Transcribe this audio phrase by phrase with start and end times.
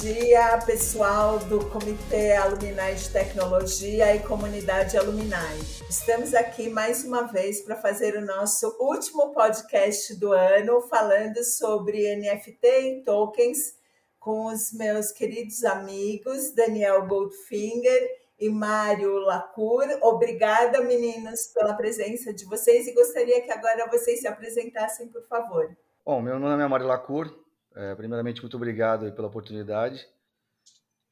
[0.00, 5.58] dia, pessoal do Comitê Alumni de Tecnologia e Comunidade Alumni.
[5.88, 12.16] Estamos aqui mais uma vez para fazer o nosso último podcast do ano, falando sobre
[12.16, 13.76] NFT e tokens
[14.18, 19.84] com os meus queridos amigos Daniel Goldfinger e Mário Lacour.
[20.00, 25.76] Obrigada, meninos, pela presença de vocês e gostaria que agora vocês se apresentassem, por favor.
[26.04, 27.41] Bom, meu nome é Mário Lacour,
[27.74, 30.06] é, primeiramente, muito obrigado pela oportunidade.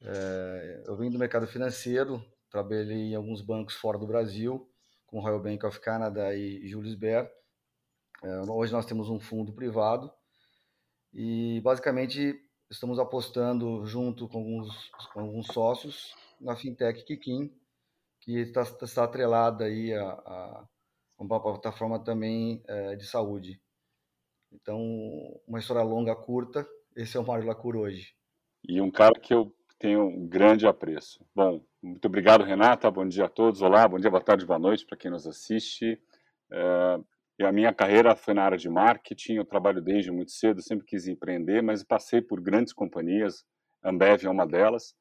[0.01, 4.69] É, eu vim do mercado financeiro, trabalhei em alguns bancos fora do Brasil,
[5.05, 7.31] como Royal Bank of Canada e Julius Baer.
[8.23, 10.11] É, hoje nós temos um fundo privado
[11.13, 12.39] e, basicamente,
[12.69, 17.53] estamos apostando junto com alguns, com alguns sócios na fintech Kikin,
[18.21, 20.67] que está, está atrelada aí a, a
[21.17, 23.61] uma plataforma também é, de saúde.
[24.51, 24.79] Então,
[25.47, 28.13] uma história longa, curta, esse é o Mário Lacur hoje.
[28.67, 31.25] E um cara que eu tenho um grande apreço.
[31.33, 32.91] Bom, muito obrigado, Renata.
[32.91, 33.61] Bom dia a todos.
[33.61, 35.99] Olá, bom dia, boa tarde, boa noite para quem nos assiste.
[36.51, 36.99] É,
[37.43, 39.35] a minha carreira foi na área de marketing.
[39.35, 43.43] Eu trabalho desde muito cedo, sempre quis empreender, mas passei por grandes companhias.
[43.83, 44.93] Ambev é uma delas.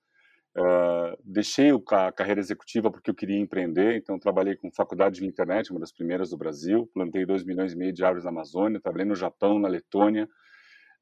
[0.56, 5.70] Uh, deixei a carreira executiva porque eu queria empreender, então trabalhei com faculdade de internet,
[5.70, 9.06] uma das primeiras do Brasil, plantei 2 milhões e meio de árvores na Amazônia, trabalhei
[9.06, 10.28] no Japão, na Letônia,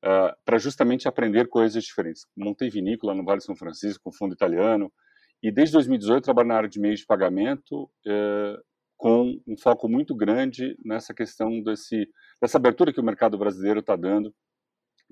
[0.05, 2.27] uh, para justamente aprender coisas diferentes.
[2.37, 4.93] Montei vinícola no Vale de São Francisco, com fundo italiano,
[5.43, 8.63] e desde 2018 trabalho na área de meios de pagamento, uh,
[8.99, 12.07] com um foco muito grande nessa questão desse,
[12.43, 14.35] dessa abertura que o mercado brasileiro está dando,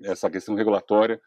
[0.03, 1.19] essa questão regulatória,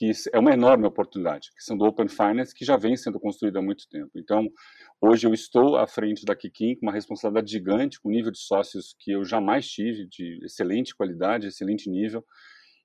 [0.00, 3.58] que é uma enorme oportunidade, que são do Open Finance, que já vem sendo construída
[3.58, 4.10] há muito tempo.
[4.16, 4.48] Então,
[4.98, 8.38] hoje eu estou à frente da Kikin com uma responsabilidade gigante, com um nível de
[8.38, 12.24] sócios que eu jamais tive, de excelente qualidade, excelente nível,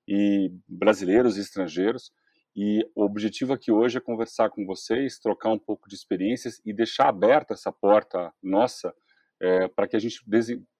[0.05, 2.11] e brasileiros e estrangeiros.
[2.53, 6.73] E o objetivo aqui hoje é conversar com vocês, trocar um pouco de experiências e
[6.73, 8.93] deixar aberta essa porta nossa
[9.41, 10.19] é, para que a gente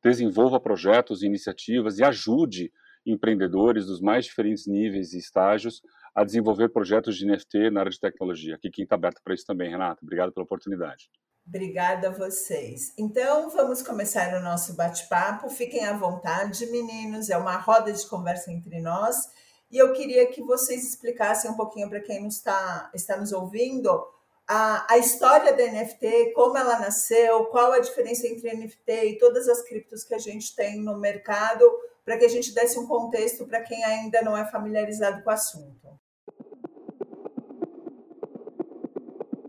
[0.03, 2.73] desenvolva projetos e iniciativas e ajude
[3.05, 5.81] empreendedores dos mais diferentes níveis e estágios
[6.15, 8.55] a desenvolver projetos de NFT na área de tecnologia.
[8.55, 9.99] Aqui quem está aberto para isso também, Renata.
[10.01, 11.09] Obrigado pela oportunidade.
[11.45, 12.93] Obrigada a vocês.
[12.97, 15.49] Então, vamos começar o nosso bate-papo.
[15.49, 17.29] Fiquem à vontade, meninos.
[17.29, 19.15] É uma roda de conversa entre nós.
[19.69, 23.89] E eu queria que vocês explicassem um pouquinho para quem nos está, está nos ouvindo
[24.47, 29.47] a, a história da NFT, como ela nasceu, qual a diferença entre NFT e todas
[29.49, 31.63] as criptos que a gente tem no mercado,
[32.03, 35.33] para que a gente desse um contexto para quem ainda não é familiarizado com o
[35.33, 36.04] assunto.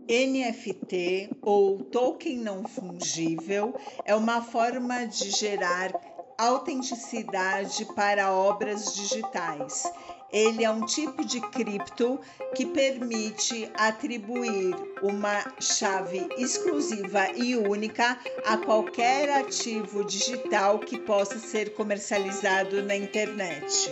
[0.07, 3.75] NFT ou token não fungível
[4.05, 5.91] é uma forma de gerar
[6.37, 9.83] autenticidade para obras digitais.
[10.31, 12.19] Ele é um tipo de cripto
[12.53, 21.73] que permite atribuir uma chave exclusiva e única a qualquer ativo digital que possa ser
[21.73, 23.89] comercializado na internet.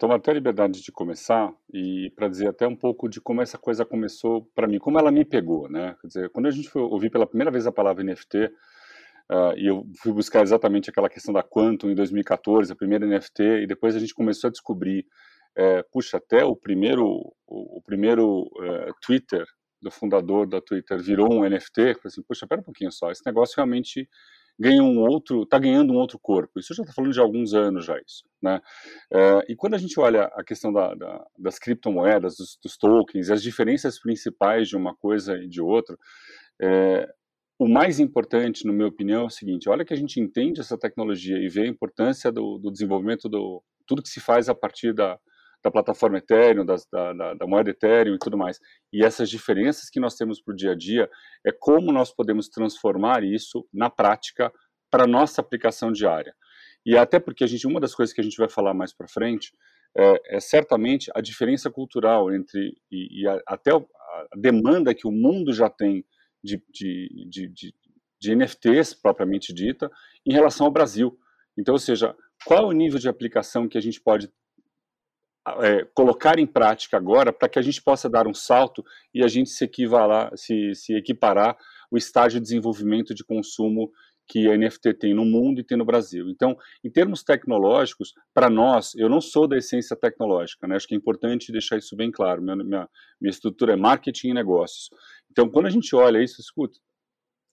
[0.00, 3.58] Tomo até a liberdade de começar e para dizer até um pouco de como essa
[3.58, 5.94] coisa começou para mim, como ela me pegou, né?
[6.00, 8.50] Quer dizer, quando a gente foi ouvir pela primeira vez a palavra NFT, uh,
[9.28, 13.42] ah, e eu fui buscar exatamente aquela questão da Quantum em 2014, a primeira NFT,
[13.62, 15.04] e depois a gente começou a descobrir,
[15.54, 17.06] é, puxa, até o primeiro,
[17.46, 19.44] o, o primeiro uh, Twitter
[19.82, 23.56] do fundador da Twitter virou um NFT, assim, puxa, pera um pouquinho só, esse negócio
[23.56, 24.08] realmente
[24.60, 26.60] ganha um outro, está ganhando um outro corpo.
[26.60, 28.60] Isso já está falando de alguns anos já isso, né?
[29.10, 33.30] É, e quando a gente olha a questão da, da, das criptomoedas, dos, dos, tokens,
[33.30, 35.96] as diferenças principais de uma coisa e de outra,
[36.60, 37.08] é,
[37.58, 40.76] o mais importante, na minha opinião, é o seguinte: olha que a gente entende essa
[40.76, 44.92] tecnologia e vê a importância do, do desenvolvimento do tudo que se faz a partir
[44.92, 45.18] da,
[45.62, 48.58] da plataforma Ethereum, das, da, da, da, moeda Ethereum e tudo mais.
[48.92, 51.08] E essas diferenças que nós temos para o dia a dia
[51.46, 54.52] é como nós podemos transformar isso na prática
[54.90, 56.34] para nossa aplicação diária.
[56.84, 59.06] E até porque a gente, uma das coisas que a gente vai falar mais para
[59.06, 59.52] frente
[59.96, 65.12] é, é, certamente a diferença cultural entre e, e a, até a demanda que o
[65.12, 66.04] mundo já tem
[66.42, 67.74] de, de, de, de,
[68.20, 69.90] de NFTs propriamente dita
[70.24, 71.18] em relação ao Brasil.
[71.58, 72.16] Então, ou seja,
[72.46, 74.30] qual é o nível de aplicação que a gente pode
[75.60, 79.28] é, colocar em prática agora para que a gente possa dar um salto e a
[79.28, 79.68] gente se
[80.36, 81.56] se, se equiparar
[81.90, 83.90] o estágio de desenvolvimento de consumo
[84.30, 86.28] que a NFT tem no mundo e tem no Brasil.
[86.28, 90.76] Então, em termos tecnológicos, para nós, eu não sou da essência tecnológica, né?
[90.76, 92.40] acho que é importante deixar isso bem claro.
[92.40, 92.88] Minha, minha,
[93.20, 94.88] minha estrutura é marketing e negócios.
[95.30, 96.78] Então, quando a gente olha isso, escuta,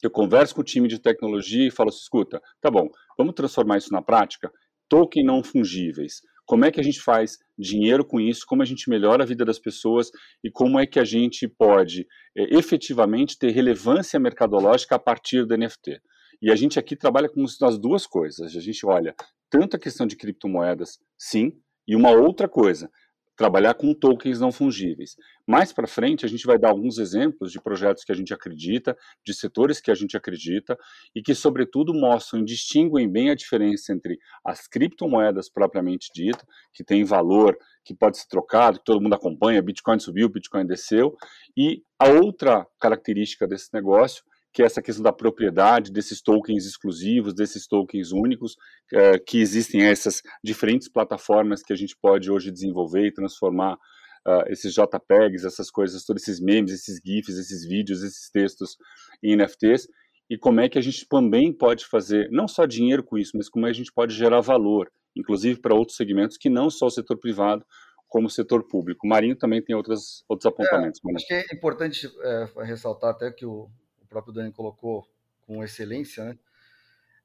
[0.04, 3.80] eu converso com o time de tecnologia e falo assim, escuta, tá bom, vamos transformar
[3.80, 4.52] isso na prática?
[4.88, 8.90] Token não fungíveis como é que a gente faz dinheiro com isso, como a gente
[8.90, 10.10] melhora a vida das pessoas
[10.44, 15.56] e como é que a gente pode é, efetivamente ter relevância mercadológica a partir do
[15.58, 16.00] NFT.
[16.42, 18.56] E a gente aqui trabalha com as duas coisas.
[18.56, 19.14] A gente olha
[19.50, 21.52] tanto a questão de criptomoedas, sim,
[21.88, 22.90] e uma outra coisa,
[23.38, 25.16] trabalhar com tokens não fungíveis.
[25.46, 28.98] Mais para frente, a gente vai dar alguns exemplos de projetos que a gente acredita,
[29.24, 30.78] de setores que a gente acredita
[31.16, 36.84] e que, sobretudo, mostram e distinguem bem a diferença entre as criptomoedas propriamente dita, que
[36.84, 37.56] tem valor,
[37.86, 41.16] que pode ser trocado, que todo mundo acompanha, Bitcoin subiu, Bitcoin desceu,
[41.56, 44.24] e a outra característica desse negócio
[44.58, 48.56] que é essa questão da propriedade desses tokens exclusivos, desses tokens únicos,
[48.92, 54.48] é, que existem essas diferentes plataformas que a gente pode hoje desenvolver e transformar uh,
[54.48, 58.78] esses JPEGs, essas coisas, todos esses memes, esses GIFs, esses vídeos, esses textos
[59.22, 59.88] em NFTs,
[60.28, 63.48] e como é que a gente também pode fazer não só dinheiro com isso, mas
[63.48, 66.88] como é que a gente pode gerar valor, inclusive para outros segmentos que não só
[66.88, 67.64] o setor privado,
[68.08, 69.06] como o setor público.
[69.06, 71.00] O Marinho também tem outras, outros apontamentos.
[71.08, 73.87] É, acho que é importante é, ressaltar até que o, o
[74.18, 75.08] próprio Dani colocou
[75.46, 76.38] com excelência, né?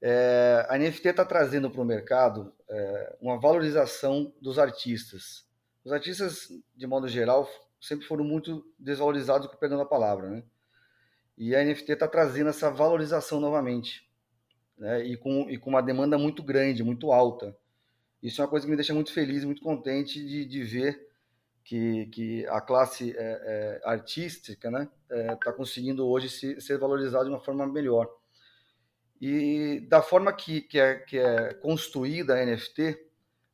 [0.04, 5.46] É, a NFT está trazendo para o mercado é, uma valorização dos artistas.
[5.84, 7.48] Os artistas, de modo geral,
[7.80, 10.42] sempre foram muito desvalorizados, perdendo a palavra, né?
[11.38, 14.10] E a NFT está trazendo essa valorização novamente,
[14.76, 15.04] né?
[15.04, 17.56] E com, e com uma demanda muito grande, muito alta.
[18.20, 21.11] Isso é uma coisa que me deixa muito feliz, muito contente de, de ver
[21.64, 26.78] que, que a classe é, é, artística está né, é, tá conseguindo hoje se, ser
[26.78, 28.08] valorizada de uma forma melhor.
[29.20, 32.98] E da forma que, que, é, que é construída a NFT,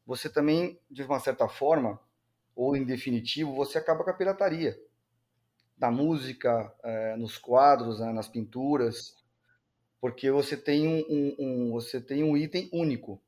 [0.06, 2.00] você também, de uma certa forma,
[2.56, 4.80] ou em definitivo, você acaba com a pirataria.
[5.78, 9.14] Na música, é, nos quadros, né, nas pinturas,
[10.00, 13.20] porque você tem um, um, um, você tem um item único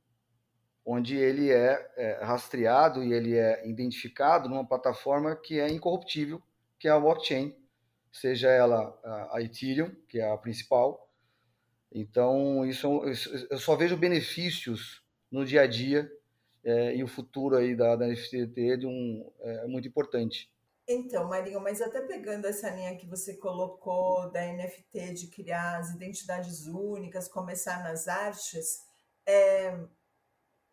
[0.84, 6.42] onde ele é, é, rastreado e ele é identificado numa plataforma que é incorruptível,
[6.78, 7.54] que é a blockchain,
[8.12, 8.98] seja ela
[9.30, 11.08] a Ethereum, que é a principal.
[11.92, 13.02] Então, isso,
[13.50, 16.10] eu só vejo benefícios no dia a dia
[16.64, 20.50] é, e o futuro aí da, da NFT de um, é muito importante.
[20.92, 25.90] Então, Marinho, mas até pegando essa linha que você colocou da NFT de criar as
[25.90, 28.80] identidades únicas, começar nas artes,
[29.24, 29.78] é,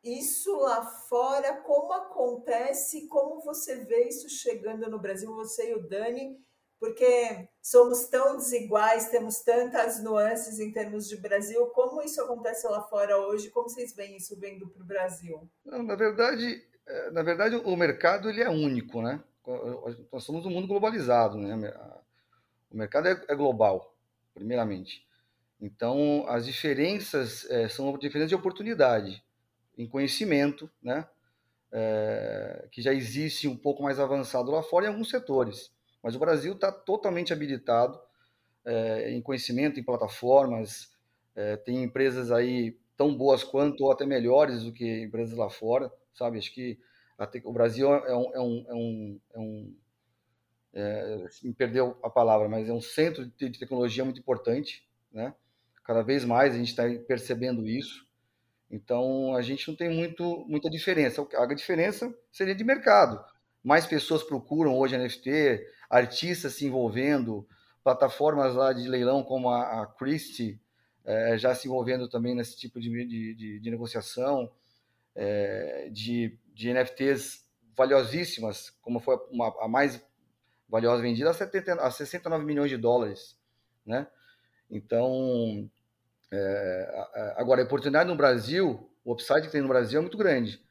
[0.07, 5.87] isso lá fora, como acontece, como você vê isso chegando no Brasil, você e o
[5.87, 6.37] Dani,
[6.79, 12.81] porque somos tão desiguais, temos tantas nuances em termos de Brasil, como isso acontece lá
[12.83, 15.49] fora hoje, como vocês veem isso vindo para o Brasil?
[15.65, 19.21] Não, na verdade, é, na verdade o mercado ele é único, né?
[20.11, 21.55] Nós somos um mundo globalizado, né?
[22.69, 23.95] O mercado é, é global,
[24.33, 25.07] primeiramente.
[25.59, 29.23] Então, as diferenças é, são diferenças de oportunidade
[29.77, 31.07] em conhecimento, né?
[31.71, 35.71] É, que já existe um pouco mais avançado lá fora em alguns setores.
[36.01, 37.99] Mas o Brasil está totalmente habilitado
[38.65, 40.91] é, em conhecimento, em plataformas.
[41.35, 45.91] É, tem empresas aí tão boas quanto ou até melhores do que empresas lá fora,
[46.13, 46.37] sabe?
[46.37, 46.79] Acho que
[47.17, 49.75] até, o Brasil é um, é um, é um, é um
[50.73, 55.33] é, me perdeu a palavra, mas é um centro de tecnologia muito importante, né?
[55.83, 58.06] Cada vez mais a gente está percebendo isso.
[58.69, 61.25] Então, a gente não tem muito, muita diferença.
[61.35, 63.23] A diferença seria de mercado.
[63.63, 67.47] Mais pessoas procuram hoje NFT, artistas se envolvendo,
[67.83, 70.59] plataformas lá de leilão como a, a Christie
[71.05, 74.51] é, já se envolvendo também nesse tipo de, de, de negociação,
[75.15, 80.05] é, de, de NFTs valiosíssimas, como foi uma, a mais
[80.67, 83.37] valiosa vendida, a, 70, a 69 milhões de dólares.
[83.85, 84.05] Né?
[84.69, 85.69] Então,
[86.31, 90.61] é, agora, a oportunidade no Brasil, o upside que tem no Brasil é muito grande.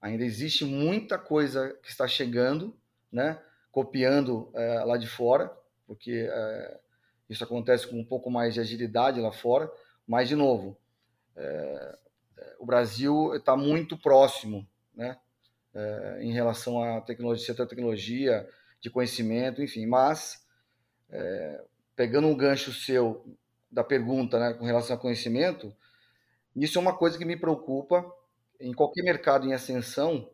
[0.00, 2.76] Ainda existe muita coisa que está chegando,
[3.10, 3.38] né?
[3.70, 5.50] copiando é, lá de fora,
[5.86, 6.80] porque é,
[7.28, 9.70] isso acontece com um pouco mais de agilidade lá fora.
[10.06, 10.76] Mas, de novo,
[11.36, 11.98] é,
[12.58, 15.16] o Brasil está muito próximo né?
[15.74, 18.48] É, em relação à tecnologia, setor tecnologia,
[18.80, 19.86] de conhecimento, enfim.
[19.86, 20.44] Mas,
[21.10, 21.64] é,
[21.96, 23.24] pegando um gancho seu
[23.72, 25.74] da pergunta né, com relação ao conhecimento,
[26.54, 28.04] isso é uma coisa que me preocupa.
[28.60, 30.30] Em qualquer mercado em ascensão,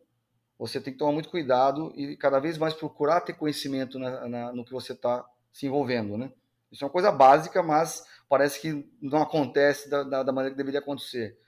[0.59, 4.53] você tem que tomar muito cuidado e cada vez mais procurar ter conhecimento na, na,
[4.53, 6.19] no que você está se envolvendo.
[6.19, 6.33] Né?
[6.71, 10.59] Isso é uma coisa básica, mas parece que não acontece da, da, da maneira que
[10.59, 11.39] deveria acontecer.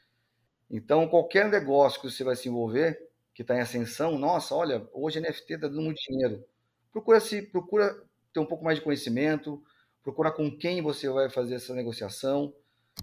[0.70, 5.20] Então, qualquer negócio que você vai se envolver, que está em ascensão, nossa, olha, hoje
[5.20, 6.44] NFT está dando muito dinheiro.
[6.92, 8.00] Procura se procura
[8.32, 9.61] ter um pouco mais de conhecimento,
[10.02, 12.54] procurar com quem você vai fazer essa negociação.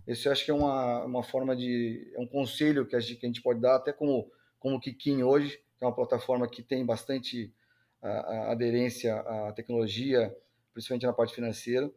[0.05, 2.11] Esse eu acho que é uma, uma forma de.
[2.15, 5.23] é um conselho que a, gente, que a gente pode dar, até como como Kikin
[5.23, 7.53] hoje, que é uma plataforma que tem bastante
[8.01, 10.35] a, a aderência à tecnologia,
[10.73, 11.91] principalmente na parte financeira,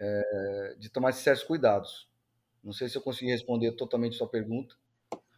[0.00, 2.08] é, de tomar certos cuidados.
[2.62, 4.74] Não sei se eu consegui responder totalmente sua pergunta.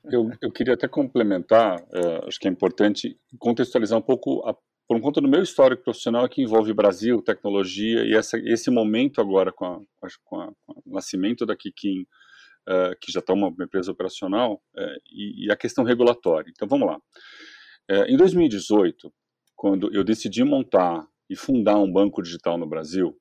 [0.05, 4.55] Eu, eu queria até complementar, é, acho que é importante contextualizar um pouco, a,
[4.87, 9.51] por conta do meu histórico profissional que envolve Brasil, tecnologia e essa, esse momento agora
[9.53, 9.81] com, a,
[10.25, 12.07] com, a, com o nascimento da Kikin,
[12.69, 16.51] é, que já está uma empresa operacional, é, e, e, a questão regulatória.
[16.51, 16.99] Então vamos lá.
[17.89, 19.13] É, em 2018,
[19.57, 23.17] quando eu decidi montar e fundar um banco digital no Brasil,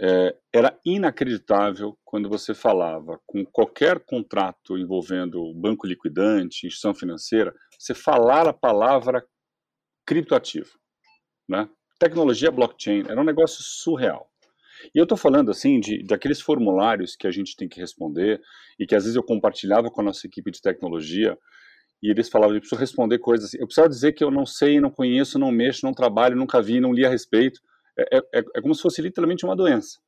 [0.00, 7.94] é, era inacreditável quando você falava com qualquer contrato envolvendo banco liquidante, instituição financeira, você
[7.94, 9.24] falar a palavra
[10.08, 10.70] criptoativo,
[11.46, 11.68] né?
[11.98, 14.26] Tecnologia blockchain era um negócio surreal.
[14.94, 18.40] E eu estou falando assim de daqueles formulários que a gente tem que responder
[18.78, 21.36] e que às vezes eu compartilhava com a nossa equipe de tecnologia
[22.02, 23.58] e eles falavam, eu preciso responder coisas assim.
[23.60, 26.80] Eu preciso dizer que eu não sei, não conheço, não mexo, não trabalho, nunca vi,
[26.80, 27.60] não li a respeito.
[27.98, 29.98] É, é, é como se fosse literalmente uma doença.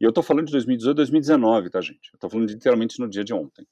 [0.00, 2.08] E eu estou falando de 2018, 2019, tá, gente?
[2.14, 3.66] Estou falando de, literalmente no dia de ontem.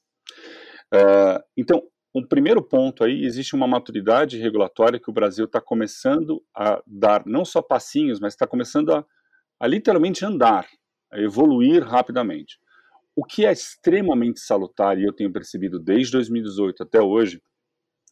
[0.93, 1.81] Uh, então,
[2.15, 7.25] um primeiro ponto aí, existe uma maturidade regulatória que o Brasil está começando a dar,
[7.25, 9.05] não só passinhos, mas está começando a,
[9.59, 10.67] a literalmente andar,
[11.11, 12.59] a evoluir rapidamente.
[13.15, 17.41] O que é extremamente salutar, e eu tenho percebido desde 2018 até hoje,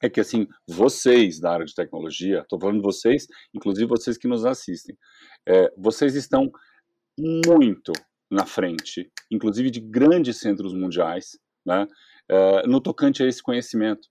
[0.02, 4.46] é que assim, vocês da área de tecnologia, estou falando vocês, inclusive vocês que nos
[4.46, 4.98] assistem,
[5.48, 6.52] é, vocês estão
[7.20, 7.92] muito
[8.32, 11.86] na frente, inclusive de grandes centros mundiais, né,
[12.32, 14.08] é, no tocante a esse conhecimento.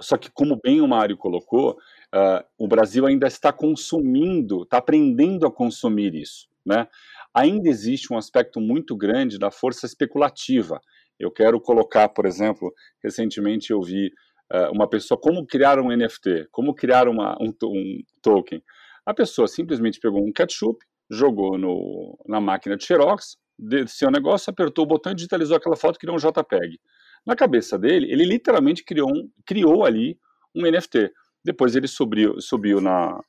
[0.00, 5.46] Só que, como bem o Mário colocou, uh, o Brasil ainda está consumindo, está aprendendo
[5.46, 6.48] a consumir isso.
[6.64, 6.88] Né?
[7.34, 10.80] Ainda existe um aspecto muito grande da força especulativa.
[11.20, 12.72] Eu quero colocar, por exemplo,
[13.04, 14.08] recentemente eu vi
[14.52, 18.62] uh, uma pessoa como criar um NFT, como criar uma, um, um, token.
[19.04, 20.78] A pessoa simplesmente pegou um ketchup,
[21.10, 25.76] jogou no, na máquina de Xerox, desceu o negócio, apertou o botão e digitalizou aquela
[25.76, 26.80] foto e criou um JPEG.
[27.26, 30.18] Na cabeça dele, ele literalmente criou, um, criou ali
[30.54, 31.10] um NFT.
[31.44, 33.20] Depois ele subiu, subiu na,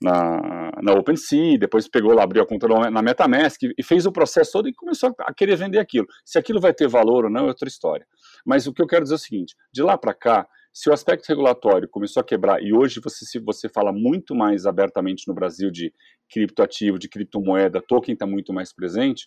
[0.00, 4.52] na, na OpenSea, depois pegou lá, abriu a conta na MetaMask e fez o processo
[4.52, 6.06] todo e começou a querer vender aquilo.
[6.24, 8.06] Se aquilo vai ter valor ou não é outra história.
[8.44, 10.92] Mas o que eu quero dizer é o seguinte: de lá para cá, se o
[10.92, 15.34] aspecto regulatório começou a quebrar e hoje você se você fala muito mais abertamente no
[15.34, 15.92] Brasil de
[16.30, 19.26] criptoativo, de criptomoeda, token está muito mais presente.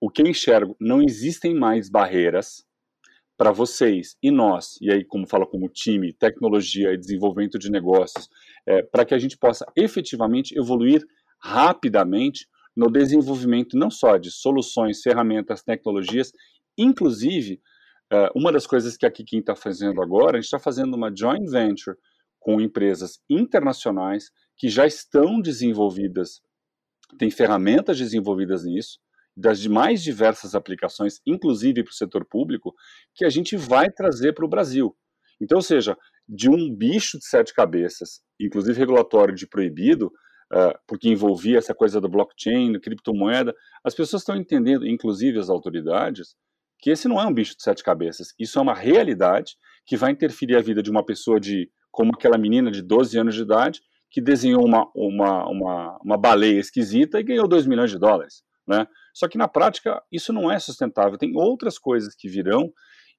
[0.00, 2.65] O que eu enxergo, não existem mais barreiras
[3.36, 8.28] para vocês e nós, e aí como fala como time, tecnologia e desenvolvimento de negócios,
[8.66, 11.04] é, para que a gente possa efetivamente evoluir
[11.38, 16.32] rapidamente no desenvolvimento não só de soluções, ferramentas, tecnologias,
[16.76, 17.60] inclusive
[18.10, 21.14] é, uma das coisas que a Kikin está fazendo agora, a gente está fazendo uma
[21.14, 21.96] joint venture
[22.38, 26.40] com empresas internacionais que já estão desenvolvidas,
[27.18, 28.98] tem ferramentas desenvolvidas nisso,
[29.36, 32.74] das mais diversas aplicações, inclusive para o setor público,
[33.14, 34.96] que a gente vai trazer para o Brasil.
[35.40, 40.06] Então, ou seja, de um bicho de sete cabeças, inclusive regulatório de proibido,
[40.52, 46.34] uh, porque envolvia essa coisa do blockchain, criptomoeda, as pessoas estão entendendo, inclusive as autoridades,
[46.78, 50.10] que esse não é um bicho de sete cabeças, isso é uma realidade que vai
[50.10, 53.80] interferir a vida de uma pessoa de, como aquela menina de 12 anos de idade,
[54.10, 58.42] que desenhou uma, uma, uma, uma baleia esquisita e ganhou 2 milhões de dólares.
[58.66, 58.86] Né?
[59.16, 61.16] Só que na prática isso não é sustentável.
[61.16, 62.70] Tem outras coisas que virão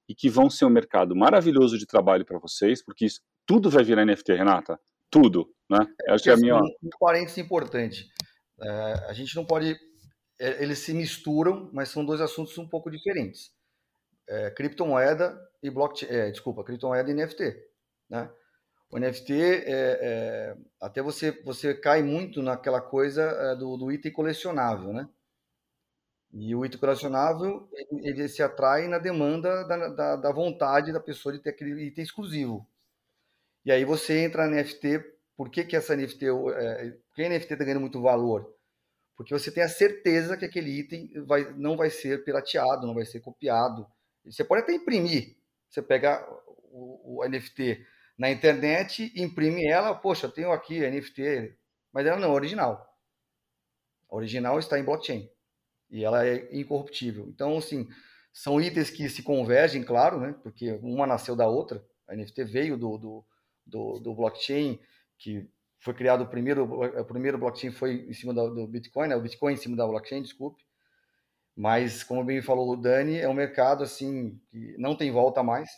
[0.08, 3.82] e que vão ser um mercado maravilhoso de trabalho para vocês, porque isso, tudo vai
[3.82, 4.78] virar NFT, Renata.
[5.10, 5.78] Tudo, né?
[6.06, 6.56] É, Acho que é a minha.
[6.56, 8.06] Um parênteses importante.
[8.62, 8.70] É,
[9.08, 9.76] a gente não pode.
[10.38, 13.50] É, eles se misturam, mas são dois assuntos um pouco diferentes.
[14.28, 16.08] É, criptomoeda e blockchain.
[16.08, 17.56] É, desculpa, criptomoeda e NFT.
[18.08, 18.30] Né?
[18.88, 24.12] O NFT, é, é, até você, você cai muito naquela coisa é, do, do item
[24.12, 25.08] colecionável, né?
[26.32, 31.00] E o item colecionável, ele, ele se atrai na demanda da, da, da, vontade da
[31.00, 32.66] pessoa de ter aquele item exclusivo.
[33.64, 35.02] E aí você entra na NFT,
[35.36, 38.54] por que, que essa NFT, é, que a NFT está ganhando muito valor?
[39.16, 43.04] Porque você tem a certeza que aquele item vai, não vai ser pirateado, não vai
[43.04, 43.86] ser copiado.
[44.24, 45.36] Você pode até imprimir.
[45.68, 46.24] Você pega
[46.70, 47.84] o, o NFT
[48.18, 51.56] na internet, imprime ela, poxa, eu tenho aqui a NFT,
[51.92, 52.86] mas ela não é original.
[54.10, 55.28] A original está em blockchain
[55.90, 57.26] e ela é incorruptível.
[57.28, 57.88] Então, assim,
[58.32, 60.34] são itens que se convergem, claro, né?
[60.42, 61.84] Porque uma nasceu da outra.
[62.06, 63.24] A NFT veio do, do,
[63.66, 64.78] do, do blockchain,
[65.18, 69.16] que foi criado o primeiro, o primeiro blockchain foi em cima do, do Bitcoin, né?
[69.16, 70.62] O Bitcoin em cima da blockchain, desculpe.
[71.56, 75.70] Mas, como bem falou o Dani, é um mercado assim que não tem volta mais.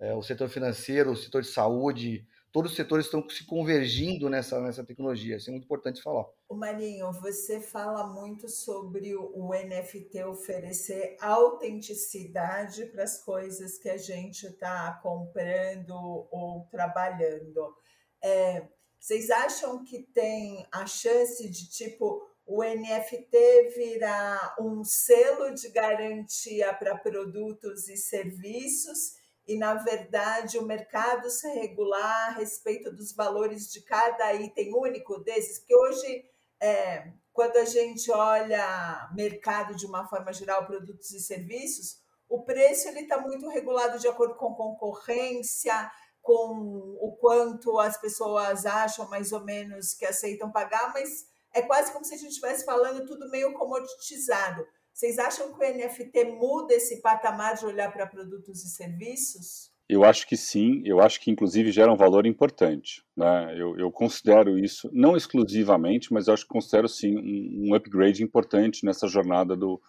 [0.00, 4.60] é, o setor financeiro, o setor de saúde, todos os setores estão se convergindo nessa,
[4.60, 5.36] nessa tecnologia.
[5.36, 6.26] Isso é muito importante falar.
[6.48, 13.98] O Marinho, você fala muito sobre o NFT oferecer autenticidade para as coisas que a
[13.98, 15.92] gente está comprando
[16.30, 17.74] ou trabalhando.
[18.22, 18.66] É,
[18.98, 26.72] vocês acham que tem a chance de, tipo, o NFT virar um selo de garantia
[26.72, 29.17] para produtos e serviços
[29.48, 35.18] e, na verdade, o mercado se regular a respeito dos valores de cada item único
[35.20, 35.58] desses?
[35.58, 36.24] Porque hoje,
[36.60, 41.96] é, quando a gente olha mercado de uma forma geral, produtos e serviços,
[42.28, 45.90] o preço está muito regulado de acordo com concorrência,
[46.20, 51.90] com o quanto as pessoas acham mais ou menos que aceitam pagar, mas é quase
[51.90, 54.66] como se a gente estivesse falando tudo meio comoditizado.
[54.98, 59.70] Vocês acham que o NFT muda esse patamar de olhar para produtos e serviços?
[59.88, 63.04] Eu acho que sim, eu acho que inclusive gera um valor importante.
[63.16, 63.54] Né?
[63.56, 68.24] Eu, eu considero isso, não exclusivamente, mas eu acho que considero sim um, um upgrade
[68.24, 69.80] importante nessa jornada do,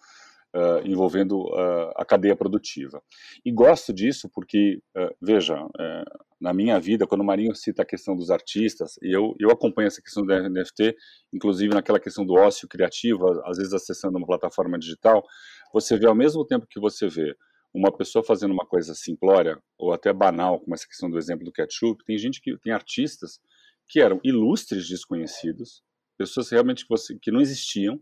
[0.54, 3.02] uh, envolvendo uh, a cadeia produtiva.
[3.44, 5.56] E gosto disso porque, uh, veja,
[6.40, 9.88] na minha vida, quando o Marinho cita a questão dos artistas, e eu, eu acompanho
[9.88, 10.96] essa questão do NFT,
[11.32, 15.22] inclusive naquela questão do ócio criativo, às vezes acessando uma plataforma digital,
[15.72, 17.36] você vê ao mesmo tempo que você vê
[17.72, 21.52] uma pessoa fazendo uma coisa simplória ou até banal, como essa questão do exemplo do
[21.52, 23.38] ketchup, tem gente que tem artistas
[23.88, 25.82] que eram ilustres desconhecidos,
[26.16, 28.00] pessoas realmente que, você, que não existiam,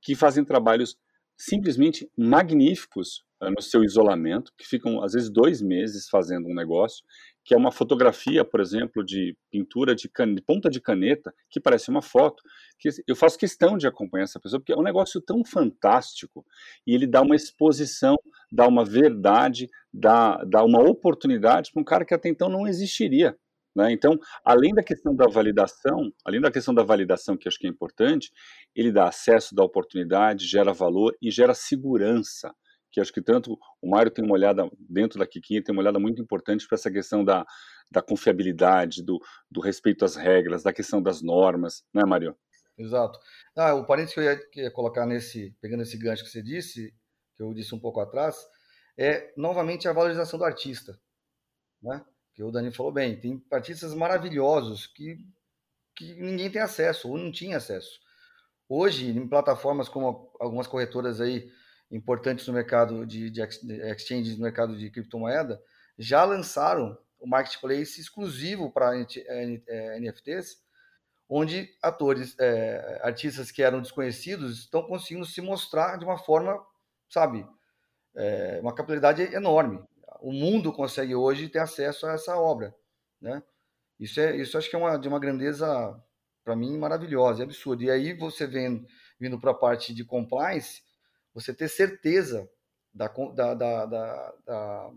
[0.00, 0.96] que fazem trabalhos
[1.38, 7.04] simplesmente magníficos uh, no seu isolamento, que ficam às vezes dois meses fazendo um negócio
[7.48, 11.88] que é uma fotografia, por exemplo, de pintura de, de, ponta de caneta, que parece
[11.88, 12.42] uma foto,
[12.78, 16.44] que eu faço questão de acompanhar essa pessoa, porque é um negócio tão fantástico,
[16.86, 18.16] e ele dá uma exposição,
[18.52, 23.34] dá uma verdade, dá, dá uma oportunidade para um cara que até então não existiria.
[23.78, 23.92] Né?
[23.92, 27.70] Então, além da questão da validação, além da questão da validação, que acho que é
[27.70, 28.32] importante,
[28.74, 32.52] ele dá acesso, dá oportunidade, gera valor e gera segurança
[32.90, 35.98] que acho que tanto o Mário tem uma olhada dentro da Kikinha, tem uma olhada
[35.98, 37.44] muito importante para essa questão da,
[37.90, 42.34] da confiabilidade, do, do respeito às regras, da questão das normas, né, Mário?
[42.78, 43.18] Exato.
[43.54, 46.42] Ah, o parênteses que eu ia, que ia colocar nesse, pegando esse gancho que você
[46.42, 46.94] disse,
[47.36, 48.36] que eu disse um pouco atrás,
[48.98, 50.98] é novamente a valorização do artista,
[51.82, 52.02] né?
[52.38, 55.26] Que o Dani falou bem, tem artistas maravilhosos que,
[55.96, 57.98] que ninguém tem acesso ou não tinha acesso.
[58.68, 61.52] Hoje, em plataformas como algumas corretoras aí
[61.90, 65.60] importantes no mercado de, de exchanges, no mercado de criptomoeda,
[65.98, 68.92] já lançaram o marketplace exclusivo para
[69.98, 70.62] NFTs,
[71.28, 76.56] onde atores, é, artistas que eram desconhecidos estão conseguindo se mostrar de uma forma,
[77.08, 77.44] sabe,
[78.14, 79.82] é, uma capilaridade enorme.
[80.20, 82.74] O mundo consegue hoje ter acesso a essa obra,
[83.20, 83.42] né?
[83.98, 86.00] Isso é, isso acho que é uma, de uma grandeza
[86.44, 87.82] para mim maravilhosa, é absurdo.
[87.82, 88.86] E aí você vem
[89.18, 90.82] vindo para a parte de compliance,
[91.34, 92.48] você ter certeza
[92.94, 94.90] da, da, da, da, da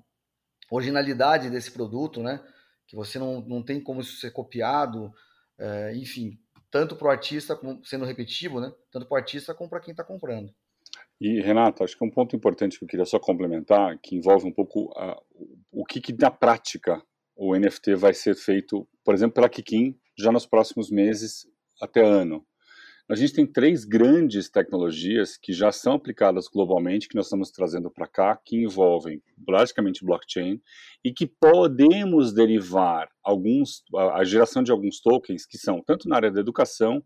[0.69, 2.41] originalidade desse produto, né?
[2.87, 5.13] Que você não, não tem como isso ser copiado,
[5.57, 8.73] é, enfim, tanto para o artista, sendo repetitivo, né?
[8.91, 10.53] Tanto para o artista como para quem está comprando.
[11.21, 14.51] E, Renato, acho que um ponto importante que eu queria só complementar, que envolve um
[14.51, 14.91] pouco
[15.71, 16.99] o que, que, na prática
[17.35, 21.45] o NFT vai ser feito, por exemplo, pela Kikin, já nos próximos meses
[21.79, 22.43] até ano.
[23.07, 27.91] A gente tem três grandes tecnologias que já são aplicadas globalmente, que nós estamos trazendo
[27.91, 30.59] para cá, que envolvem basicamente blockchain
[31.05, 36.31] e que podemos derivar alguns, a geração de alguns tokens que são tanto na área
[36.31, 37.03] da educação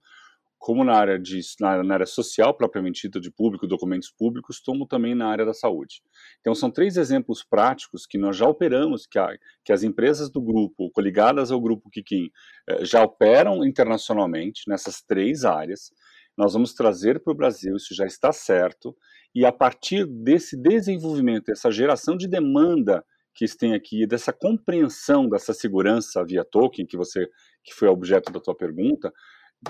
[0.65, 4.87] como na área, de, na, na, área social, propriamente dita, de público, documentos públicos, como
[4.87, 6.01] também na área da saúde.
[6.41, 9.29] Então, são três exemplos práticos que nós já operamos, que, a,
[9.63, 12.31] que as empresas do grupo, coligadas ao grupo Kikin,
[12.67, 15.91] eh, já operam internacionalmente nessas três áreas.
[16.35, 18.97] Nós vamos trazer para o Brasil, isso já está certo,
[19.35, 25.53] e a partir desse desenvolvimento, essa geração de demanda que tem aqui, dessa compreensão dessa
[25.53, 27.27] segurança via token, que você
[27.63, 29.11] que foi objeto da tua pergunta,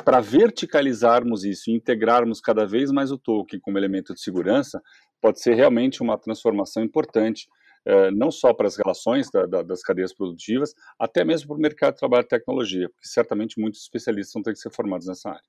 [0.03, 4.81] para verticalizarmos isso e integrarmos cada vez mais o token como elemento de segurança,
[5.21, 7.47] pode ser realmente uma transformação importante,
[7.86, 11.60] eh, não só para as relações da, da, das cadeias produtivas, até mesmo para o
[11.60, 15.29] mercado de trabalho e tecnologia, porque certamente muitos especialistas vão ter que ser formados nessa
[15.29, 15.41] área.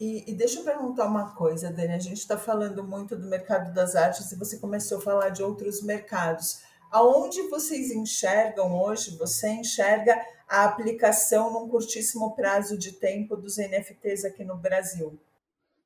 [0.00, 3.72] E, e deixa eu perguntar uma coisa, Dani, a gente está falando muito do mercado
[3.74, 6.62] das artes e você começou a falar de outros mercados.
[6.90, 14.24] Aonde vocês enxergam hoje, você enxerga a aplicação num curtíssimo prazo de tempo dos NFTs
[14.24, 15.16] aqui no Brasil?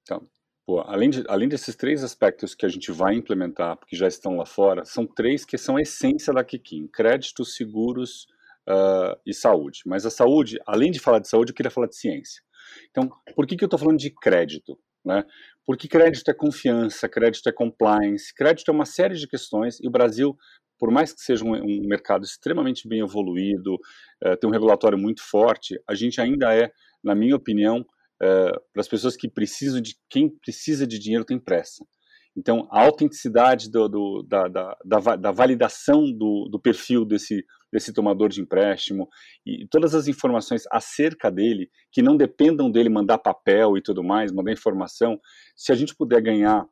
[0.03, 0.27] Então,
[0.87, 4.47] além, de, além desses três aspectos que a gente vai implementar, porque já estão lá
[4.47, 8.27] fora, são três que são a essência da Kikin: crédito, seguros
[8.67, 9.83] uh, e saúde.
[9.85, 12.43] Mas a saúde, além de falar de saúde, eu queria falar de ciência.
[12.91, 14.79] Então, por que, que eu estou falando de crédito?
[15.05, 15.23] Né?
[15.67, 19.91] Porque crédito é confiança, crédito é compliance, crédito é uma série de questões e o
[19.91, 20.37] Brasil,
[20.79, 23.75] por mais que seja um, um mercado extremamente bem evoluído,
[24.25, 26.71] uh, tem um regulatório muito forte, a gente ainda é,
[27.03, 31.39] na minha opinião, uh, para as pessoas que precisam de quem precisa de dinheiro tem
[31.39, 31.85] pressa.
[32.37, 37.93] Então, a autenticidade do, do, da, da, da, da, validação do, do perfil desse, desse
[37.93, 39.09] tomador de empréstimo
[39.47, 44.33] e todas as informações acerca dele, que não dependam dele mandar papel e tudo mais,
[44.33, 45.19] mandar informação,
[45.55, 46.67] se a gente puder ganhar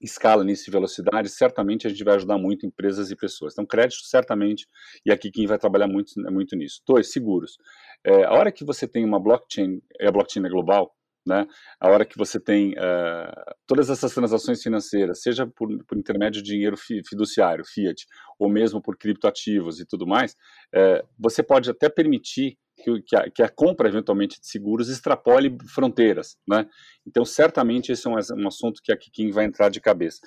[0.00, 3.52] escala nisso e velocidade, certamente a gente vai ajudar muito empresas e pessoas.
[3.52, 4.66] Então, crédito, certamente,
[5.04, 6.80] e aqui quem vai trabalhar muito, muito nisso.
[6.86, 7.58] Dois, seguros.
[8.04, 10.94] É, a hora que você tem uma blockchain, a blockchain é global,
[11.26, 11.46] né?
[11.78, 16.50] A hora que você tem uh, todas essas transações financeiras, seja por, por, intermédio de
[16.50, 18.06] dinheiro fiduciário, fiat,
[18.38, 20.32] ou mesmo por criptoativos e tudo mais,
[20.74, 25.56] uh, você pode até permitir que, que, a, que, a, compra eventualmente de seguros extrapole
[25.68, 26.66] fronteiras, né?
[27.06, 30.20] Então, certamente esse é um, um assunto que a Kikin vai entrar de cabeça.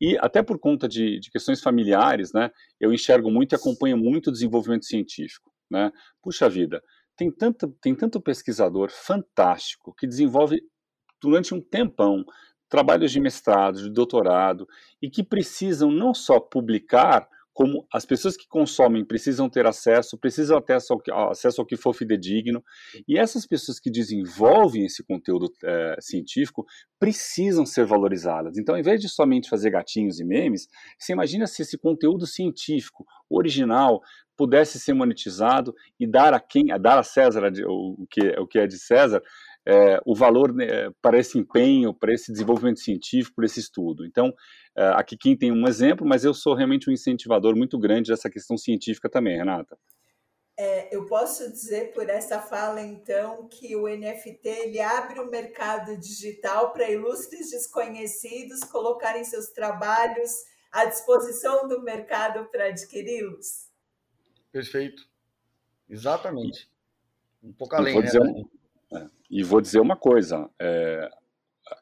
[0.00, 2.50] E até por conta de, de questões familiares, né?
[2.80, 5.90] Eu enxergo muito e acompanho muito o desenvolvimento científico, né?
[6.22, 6.82] Puxa vida,
[7.16, 10.62] tem tanto, tem tanto pesquisador fantástico que desenvolve
[11.20, 12.24] durante um tempão
[12.68, 14.68] trabalhos de mestrado, de doutorado,
[15.00, 20.60] e que precisam não só publicar, como as pessoas que consomem precisam ter acesso, precisam
[20.60, 22.62] ter acesso ao que, for fidedigno,
[23.08, 26.66] e essas pessoas que desenvolvem esse conteúdo é, científico
[27.00, 28.58] precisam ser valorizadas.
[28.58, 33.06] Então, ao invés de somente fazer gatinhos e memes, você imagina se esse conteúdo científico
[33.30, 34.02] original
[34.36, 38.66] pudesse ser monetizado e dar a quem, dar a César o que, o que é
[38.66, 39.22] de César,
[39.66, 44.06] é, o valor né, para esse empenho, para esse desenvolvimento científico, para esse estudo.
[44.06, 44.32] Então,
[44.76, 48.30] é, aqui quem tem um exemplo, mas eu sou realmente um incentivador muito grande dessa
[48.30, 49.76] questão científica também, Renata.
[50.58, 55.98] É, eu posso dizer por essa fala, então, que o NFT ele abre o mercado
[55.98, 60.30] digital para ilustres desconhecidos colocarem seus trabalhos
[60.72, 63.68] à disposição do mercado para adquiri-los?
[64.50, 65.06] Perfeito.
[65.90, 66.70] Exatamente.
[67.42, 68.08] Um pouco além, né?
[68.92, 71.08] É, e vou dizer uma coisa, é,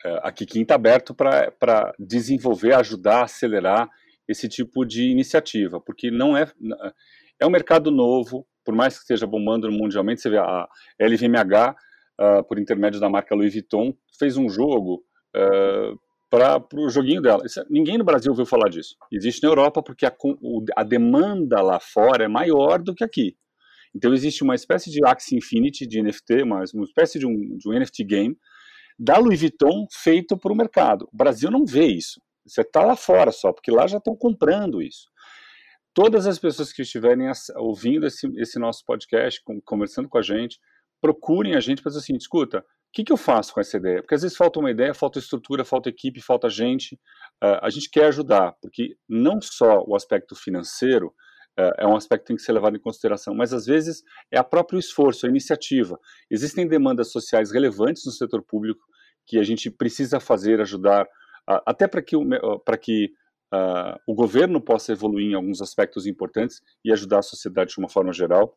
[0.04, 3.88] é, a Kikin está aberto para desenvolver, ajudar, acelerar
[4.26, 6.46] esse tipo de iniciativa, porque não é
[7.40, 11.74] é um mercado novo, por mais que esteja bombando mundialmente, você vê a LVMH, uh,
[12.18, 15.04] ah, por intermédio da marca Louis Vuitton, fez um jogo
[15.36, 15.98] uh,
[16.30, 17.44] para o joguinho dela.
[17.44, 18.96] Isso, ninguém no Brasil ouviu falar disso.
[19.12, 20.12] Existe na Europa porque a,
[20.76, 23.36] a, demanda lá fora é maior do que aqui.
[23.94, 27.68] Então existe uma espécie de Axie Infinity de NFT, uma, uma espécie de um, de
[27.68, 28.36] um NFT game
[28.98, 31.08] da Louis Vuitton feito para o mercado.
[31.12, 32.20] O Brasil não vê isso.
[32.46, 35.08] Você está lá fora só, porque lá já estão comprando isso.
[35.92, 40.58] Todas as pessoas que estiverem ouvindo esse, esse nosso podcast, conversando com a gente,
[41.00, 44.00] procurem a gente para dizer assim, escuta, que, que eu faço com essa ideia?
[44.00, 46.94] Porque às vezes falta uma ideia, falta estrutura, falta equipe, falta gente.
[47.42, 51.12] Uh, a gente quer ajudar, porque não só o aspecto financeiro
[51.56, 54.44] é um aspecto que tem que ser levado em consideração, mas às vezes é a
[54.44, 55.98] próprio esforço, a iniciativa.
[56.30, 58.84] Existem demandas sociais relevantes no setor público
[59.26, 62.16] que a gente precisa fazer, ajudar, uh, até para que,
[62.64, 63.12] para que
[64.04, 68.12] o governo possa evoluir em alguns aspectos importantes e ajudar a sociedade de uma forma
[68.12, 68.56] geral.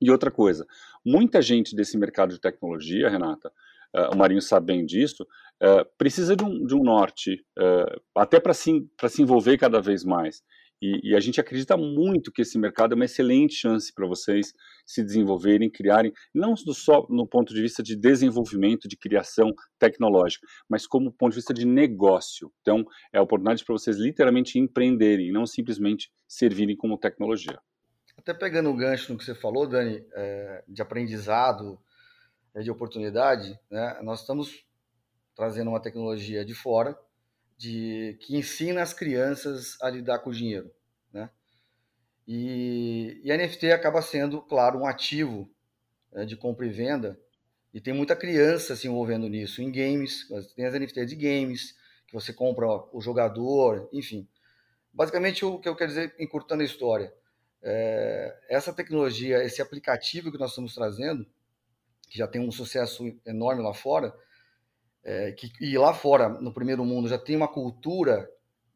[0.00, 0.66] E outra coisa,
[1.04, 3.50] muita gente desse mercado de tecnologia, Renata,
[3.94, 5.26] uh, o Marinho sabe bem disso,
[5.62, 10.04] uh, precisa de um, de um norte, uh, até para se, se envolver cada vez
[10.04, 10.42] mais.
[10.80, 14.52] E, e, a gente acredita muito que esse mercado é uma excelente chance para vocês
[14.84, 20.86] se desenvolverem, criarem, não só no ponto de vista de desenvolvimento, de criação tecnológica, mas
[20.86, 22.52] como ponto de vista de negócio.
[22.60, 27.58] Então, é a oportunidade para vocês literalmente empreenderem, não simplesmente servirem como tecnologia.
[28.16, 31.78] Até pegando o gancho no que você falou, Dani, é, de aprendizado,
[32.54, 33.98] é, de oportunidade, né?
[34.02, 34.66] nós estamos
[35.34, 36.98] trazendo uma tecnologia de fora
[37.56, 40.70] de que ensina as crianças a lidar com o dinheiro,
[41.12, 41.30] né?
[42.26, 45.48] E, e a NFT acaba sendo, claro, um ativo
[46.12, 47.18] é, de compra e venda
[47.76, 52.14] e tem muita criança se envolvendo nisso, em games, tem as NFTs de games, que
[52.14, 54.26] você compra o jogador, enfim.
[54.92, 57.12] Basicamente, o que eu quero dizer, encurtando a história,
[57.62, 61.26] é, essa tecnologia, esse aplicativo que nós estamos trazendo,
[62.08, 64.14] que já tem um sucesso enorme lá fora,
[65.08, 68.28] é, que, e lá fora, no primeiro mundo, já tem uma cultura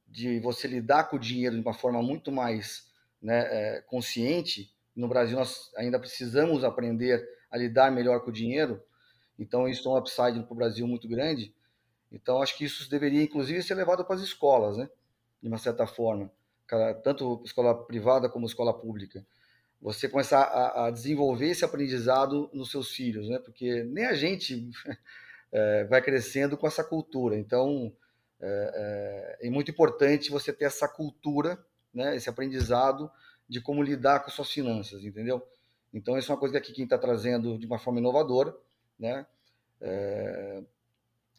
[0.06, 2.88] de você lidar com o dinheiro de uma forma muito mais
[3.20, 4.72] né, é, consciente.
[4.94, 8.80] No Brasil, nós ainda precisamos aprender a lidar melhor com o dinheiro,
[9.36, 11.52] então isso é um upside para o Brasil muito grande.
[12.12, 14.88] Então, acho que isso deveria, inclusive, ser levado para as escolas, né?
[15.42, 16.30] de uma certa forma,
[17.02, 19.26] tanto escola privada como escola pública.
[19.80, 23.40] Você começar a, a desenvolver esse aprendizado nos seus filhos, né?
[23.40, 24.70] porque nem a gente
[25.52, 27.36] é, vai crescendo com essa cultura.
[27.36, 27.92] Então,
[28.40, 32.16] é, é, é, muito importante você ter essa cultura, né?
[32.16, 33.10] esse aprendizado
[33.48, 35.46] de como lidar com suas finanças, entendeu?
[35.92, 38.56] Então, isso é uma coisa que a Kikin está trazendo de uma forma inovadora,
[38.98, 39.26] né?
[39.80, 40.62] É,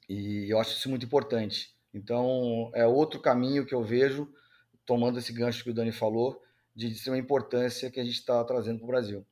[0.10, 1.74] e eu acho isso muito importante.
[1.94, 4.30] Então, é outro caminho que eu vejo,
[4.86, 6.44] tomando esse gancho que o Dani falou,
[6.76, 9.26] de extrema importância que a gente está trazendo para o Brasil.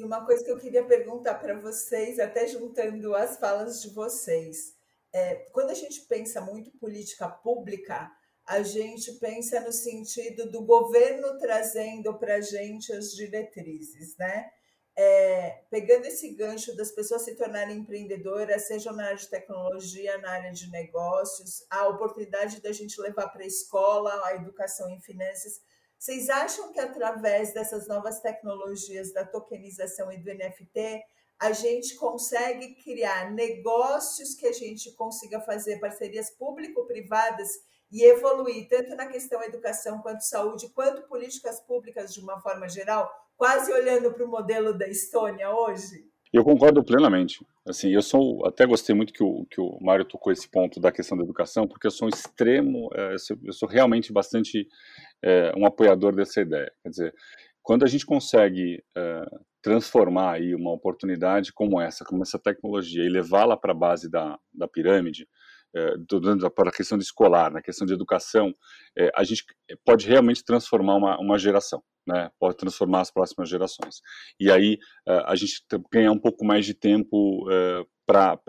[0.00, 4.74] E uma coisa que eu queria perguntar para vocês, até juntando as falas de vocês,
[5.12, 8.10] é, quando a gente pensa muito política pública,
[8.46, 14.50] a gente pensa no sentido do governo trazendo para a gente as diretrizes, né?
[14.96, 20.30] é, pegando esse gancho das pessoas se tornarem empreendedoras, seja na área de tecnologia, na
[20.30, 25.60] área de negócios, a oportunidade da gente levar para a escola a educação em finanças.
[26.00, 31.02] Vocês acham que através dessas novas tecnologias da tokenização e do NFT,
[31.38, 37.50] a gente consegue criar negócios que a gente consiga fazer parcerias público-privadas
[37.92, 43.12] e evoluir tanto na questão educação quanto saúde, quanto políticas públicas de uma forma geral,
[43.36, 46.08] quase olhando para o modelo da Estônia hoje?
[46.32, 47.44] Eu concordo plenamente.
[47.66, 50.90] Assim, eu sou até gostei muito que o que o Mário tocou esse ponto da
[50.90, 54.66] questão da educação, porque eu sou um extremo, é, eu sou realmente bastante
[55.22, 56.72] é, um apoiador dessa ideia.
[56.82, 57.14] Quer dizer,
[57.62, 59.26] quando a gente consegue é,
[59.62, 64.38] transformar aí uma oportunidade como essa, como essa tecnologia, e levá-la para a base da,
[64.52, 65.28] da pirâmide,
[65.74, 65.94] é,
[66.54, 68.54] para a questão de escolar, na questão de educação,
[68.98, 69.44] é, a gente
[69.84, 74.00] pode realmente transformar uma, uma geração né, pode transformar as próximas gerações.
[74.38, 74.78] E aí
[75.08, 78.40] uh, a gente ganha um pouco mais de tempo uh, para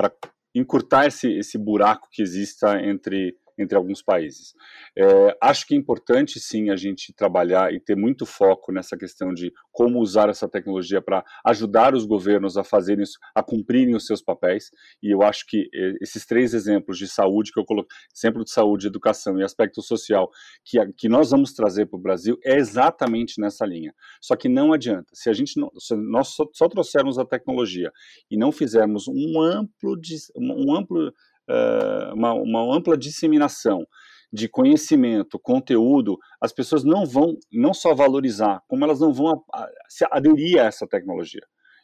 [0.55, 4.54] encurtar esse, esse buraco que exista entre entre alguns países.
[4.97, 9.34] É, acho que é importante, sim, a gente trabalhar e ter muito foco nessa questão
[9.34, 14.06] de como usar essa tecnologia para ajudar os governos a fazerem isso, a cumprirem os
[14.06, 14.69] seus papéis.
[15.02, 18.52] E eu acho que é, esses três exemplos de saúde que eu coloquei, exemplo de
[18.52, 20.30] saúde, educação e aspecto social,
[20.65, 23.93] que, que nós vamos trazer para o Brasil, é exatamente nessa linha.
[24.21, 25.08] Só que não adianta.
[25.13, 27.91] Se a gente não, se nós só, só trouxermos a tecnologia
[28.30, 29.97] e não fizermos um amplo,
[30.36, 31.13] um amplo
[31.49, 33.86] uh, uma, uma ampla disseminação
[34.34, 39.63] de conhecimento, conteúdo, as pessoas não vão não só valorizar, como elas não vão a,
[39.63, 41.41] a, se aderir a essa tecnologia.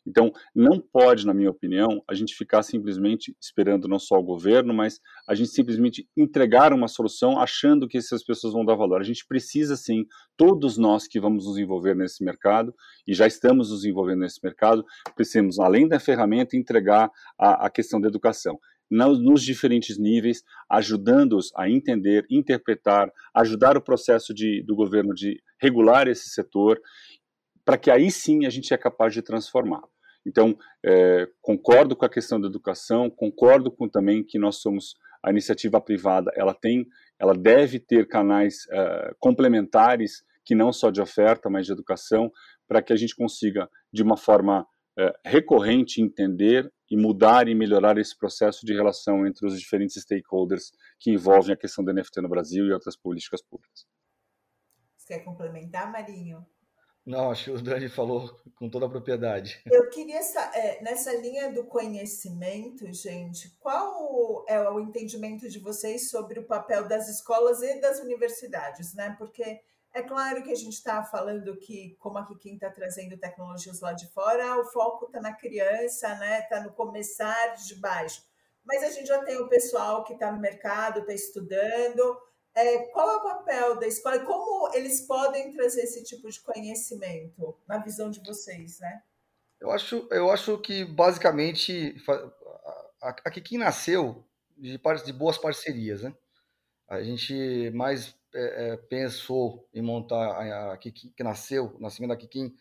[0.08, 4.74] Então, não pode, na minha opinião, a gente ficar simplesmente esperando não só o governo,
[4.74, 9.02] mas a gente simplesmente entregar uma solução achando que essas pessoas vão dar valor.
[9.02, 10.06] A gente precisa, sim,
[10.38, 12.74] todos nós que vamos nos envolver nesse mercado,
[13.06, 18.00] e já estamos nos envolvendo nesse mercado, precisamos, além da ferramenta, entregar a, a questão
[18.00, 18.58] da educação
[18.90, 26.08] nos diferentes níveis, ajudando-os a entender, interpretar, ajudar o processo de, do governo de regular
[26.08, 26.80] esse setor,
[27.66, 29.84] para que aí sim a gente é capaz de transformar.
[30.26, 35.32] Então, é, concordo com a questão da educação, concordo com também que nós somos a
[35.32, 36.88] iniciativa privada, ela tem,
[37.20, 42.32] ela deve ter canais uh, complementares que não só de oferta, mas de educação,
[42.68, 47.98] para que a gente consiga de uma forma uh, recorrente entender, e mudar e melhorar
[47.98, 52.30] esse processo de relação entre os diferentes stakeholders que envolvem a questão do NFT no
[52.30, 53.86] Brasil e outras políticas públicas.
[54.98, 56.46] Você quer complementar, Marinho?
[57.08, 59.62] Não, acho que o Dani falou com toda a propriedade.
[59.66, 60.20] Eu queria,
[60.54, 66.86] é, nessa linha do conhecimento, gente, qual é o entendimento de vocês sobre o papel
[66.86, 69.16] das escolas e das universidades, né?
[69.18, 69.62] Porque
[69.98, 73.94] é claro que a gente está falando que, como aqui quem está trazendo tecnologias lá
[73.94, 76.40] de fora, o foco está na criança, né?
[76.42, 78.22] Está no começar de baixo.
[78.64, 82.18] Mas a gente já tem o pessoal que está no mercado, está estudando.
[82.54, 87.58] É, qual é o papel da escola como eles podem trazer esse tipo de conhecimento
[87.68, 89.02] na visão de vocês, né?
[89.60, 91.96] Eu acho, eu acho que basicamente
[93.02, 94.24] a, a Kikin nasceu
[94.56, 96.14] de, de boas parcerias, né?
[96.88, 102.18] A gente mais é, é, pensou em montar a, Kikin, que nasceu, o nascimento da
[102.18, 102.56] Kikin,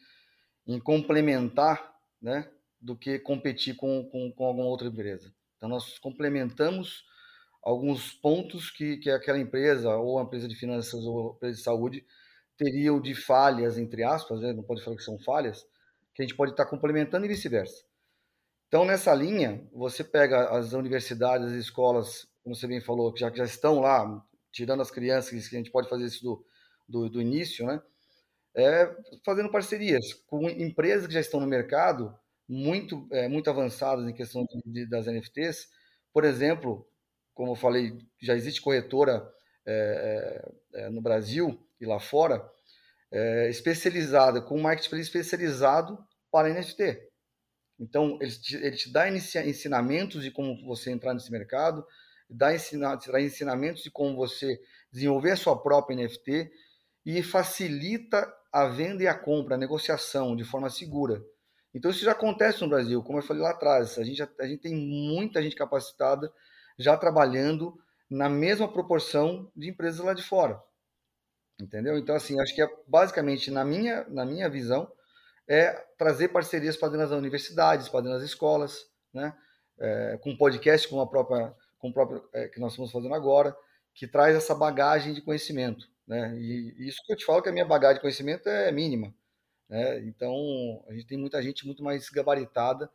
[0.67, 2.51] em complementar, né,
[2.81, 5.33] do que competir com, com, com alguma outra empresa.
[5.57, 7.05] Então, nós complementamos
[7.63, 11.63] alguns pontos que, que aquela empresa, ou a empresa de finanças, ou a empresa de
[11.63, 12.07] saúde,
[12.57, 15.67] teriam de falhas, entre aspas, né, não pode falar que são falhas,
[16.15, 17.85] que a gente pode estar complementando e vice-versa.
[18.69, 23.31] Então, nessa linha, você pega as universidades, as escolas, como você bem falou, que já,
[23.31, 24.25] já estão lá
[24.57, 26.45] tirando as crianças, que a gente pode fazer isso do,
[26.89, 27.83] do, do início, né?
[28.57, 28.91] É
[29.23, 34.47] fazendo parcerias com empresas que já estão no mercado, muito, é, muito avançadas em questão
[34.47, 35.69] de, de, das NFTs.
[36.11, 36.89] Por exemplo,
[37.35, 39.31] como eu falei, já existe corretora
[39.67, 42.43] é, é, no Brasil e lá fora,
[43.13, 45.99] é, especializada, com um marketplace especializado
[46.31, 47.11] para NFT.
[47.79, 51.87] Então, ele te, ele te dá ensinamentos de como você entrar nesse mercado,
[52.29, 54.61] dá, ensina, dá ensinamentos de como você
[54.91, 56.51] desenvolver a sua própria NFT
[57.05, 61.23] e facilita a venda e a compra, a negociação de forma segura.
[61.75, 63.99] Então, isso já acontece no Brasil, como eu falei lá atrás.
[63.99, 66.33] A gente, a gente tem muita gente capacitada
[66.79, 70.59] já trabalhando na mesma proporção de empresas lá de fora.
[71.61, 71.99] Entendeu?
[71.99, 74.91] Então, assim, acho que é, basicamente, na minha, na minha visão,
[75.49, 79.37] é trazer parcerias para dentro das universidades, para dentro das escolas, né?
[79.79, 81.55] É, com podcast, com a própria,
[81.93, 83.57] próprio é, que nós estamos fazendo agora,
[83.95, 86.35] que traz essa bagagem de conhecimento, né?
[86.39, 89.15] E, e isso que eu te falo que a minha bagagem de conhecimento é mínima,
[89.69, 90.01] né?
[90.07, 90.35] Então
[90.89, 92.91] a gente tem muita gente muito mais gabaritada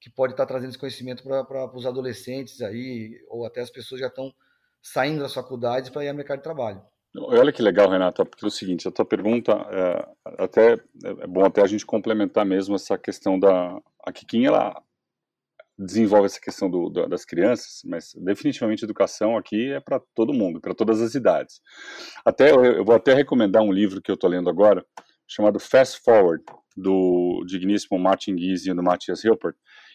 [0.00, 4.06] que pode estar trazendo esse conhecimento para os adolescentes aí ou até as pessoas já
[4.06, 4.32] estão
[4.80, 6.82] saindo das faculdades para ir ao mercado de trabalho.
[7.16, 10.08] Olha que legal, Renata, porque é o seguinte, a tua pergunta, é,
[10.44, 10.74] até
[11.04, 13.80] é bom até a gente complementar mesmo essa questão da...
[14.04, 14.80] A Kikin, ela
[15.78, 20.60] desenvolve essa questão do, do, das crianças, mas definitivamente educação aqui é para todo mundo,
[20.60, 21.60] para todas as idades.
[22.24, 24.84] Até eu, vou até recomendar um livro que eu estou lendo agora,
[25.26, 26.42] chamado Fast Forward,
[26.76, 29.54] do digníssimo Martin Gies e do Matthias Hilpert,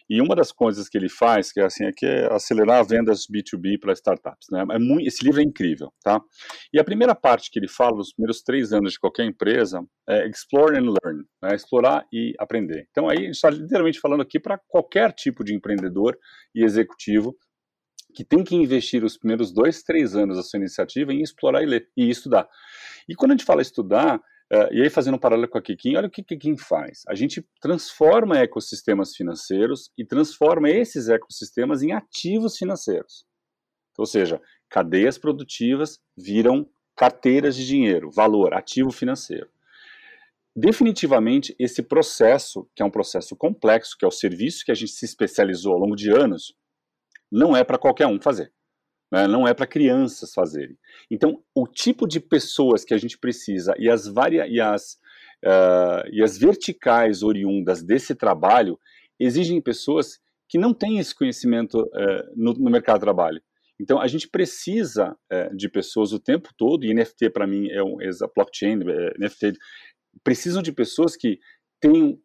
[0.10, 3.26] e uma das coisas que ele faz, que é assim, é que é acelerar vendas
[3.26, 4.64] B2B para startups, né?
[4.72, 6.22] É muito, esse livro é incrível, tá?
[6.74, 10.28] E a primeira parte que ele fala, nos primeiros três anos de qualquer empresa, é
[10.28, 11.56] explore and learn, né?
[11.56, 12.88] explorar e aprender.
[12.92, 16.18] Então aí a gente está literalmente falando aqui para qualquer tipo de empreendedor
[16.54, 17.36] e executivo
[18.14, 21.66] que tem que investir os primeiros dois, três anos da sua iniciativa em explorar e
[21.66, 22.48] ler e estudar.
[23.10, 24.22] E quando a gente fala estudar,
[24.72, 27.02] e aí, fazendo um paralelo com a Kikin, olha o que a Kikin faz.
[27.08, 33.26] A gente transforma ecossistemas financeiros e transforma esses ecossistemas em ativos financeiros.
[33.98, 39.50] Ou seja, cadeias produtivas viram carteiras de dinheiro, valor, ativo financeiro.
[40.56, 44.92] Definitivamente, esse processo, que é um processo complexo, que é o serviço que a gente
[44.92, 46.54] se especializou ao longo de anos,
[47.32, 48.52] não é para qualquer um fazer
[49.14, 49.28] né?
[49.28, 50.76] não é para crianças fazerem.
[51.10, 54.94] Então, o tipo de pessoas que a gente precisa e as, varia, e as,
[55.46, 58.80] uh, e as verticais oriundas desse trabalho
[59.20, 63.42] exigem pessoas que não têm esse conhecimento uh, no, no, mercado de trabalho.
[63.80, 67.84] Então, a gente precisa uh, de pessoas o tempo todo, e NFT para mim é
[67.84, 69.54] um é blockchain, é, NFT,
[70.24, 71.40] precisam de pessoas que
[71.80, 72.18] tenham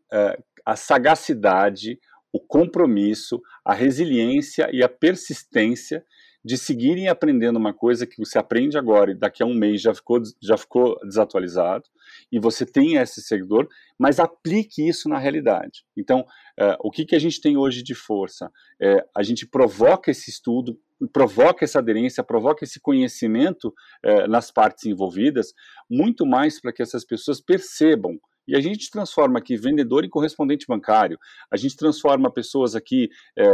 [0.65, 1.99] a sagacidade,
[2.33, 6.05] o compromisso, a resiliência e a persistência
[6.45, 9.95] de seguirem aprendendo uma coisa que você aprende agora e daqui a um mês já
[9.95, 11.85] ficou, já ficou desatualizado,
[12.31, 15.85] e você tem esse seguidor, mas aplique isso na realidade.
[15.97, 18.51] Então, uh, o que, que a gente tem hoje de força?
[18.81, 20.79] É, a gente provoca esse estudo,
[21.13, 23.69] provoca essa aderência, provoca esse conhecimento
[24.05, 25.53] uh, nas partes envolvidas,
[25.91, 28.19] muito mais para que essas pessoas percebam
[28.49, 31.19] e a gente transforma aqui vendedor em correspondente bancário,
[31.51, 33.45] a gente transforma pessoas aqui é,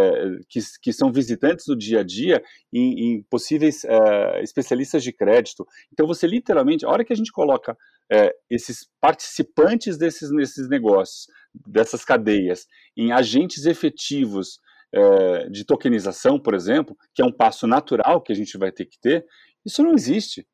[0.48, 5.66] que, que são visitantes do dia a dia em, em possíveis é, especialistas de crédito.
[5.92, 7.76] Então você literalmente, a hora que a gente coloca
[8.10, 11.26] é, esses participantes desses, desses negócios,
[11.66, 14.60] dessas cadeias, em agentes efetivos
[14.92, 18.84] é, de tokenização, por exemplo, que é um passo natural que a gente vai ter
[18.84, 19.26] que ter,
[19.66, 20.46] isso não existe.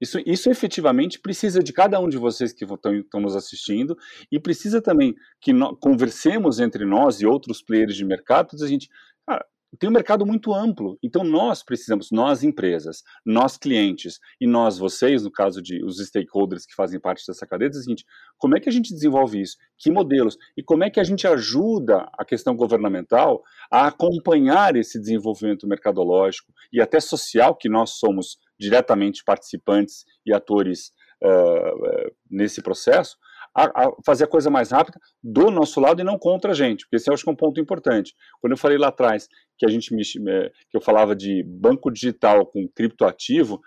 [0.00, 3.96] Isso, isso efetivamente precisa de cada um de vocês que estão nos assistindo
[4.32, 8.88] e precisa também que conversemos entre nós e outros players de mercado, a gente,
[9.26, 9.44] cara,
[9.78, 15.22] tem um mercado muito amplo, então nós precisamos, nós empresas, nós clientes e nós vocês,
[15.22, 18.04] no caso de os stakeholders que fazem parte dessa cadeia, diz o seguinte,
[18.36, 19.56] como é que a gente desenvolve isso?
[19.78, 20.36] Que modelos?
[20.56, 26.52] E como é que a gente ajuda a questão governamental a acompanhar esse desenvolvimento mercadológico
[26.72, 30.92] e até social que nós somos diretamente participantes e atores
[31.24, 33.16] uh, nesse processo,
[33.56, 36.84] a, a, fazer a coisa mais rápida do nosso lado e não contra a gente,
[36.84, 38.14] porque esse eu acho que é um ponto importante.
[38.40, 39.26] Quando eu falei lá atrás
[39.58, 43.60] que a gente me, que eu falava de banco digital com criptoativo,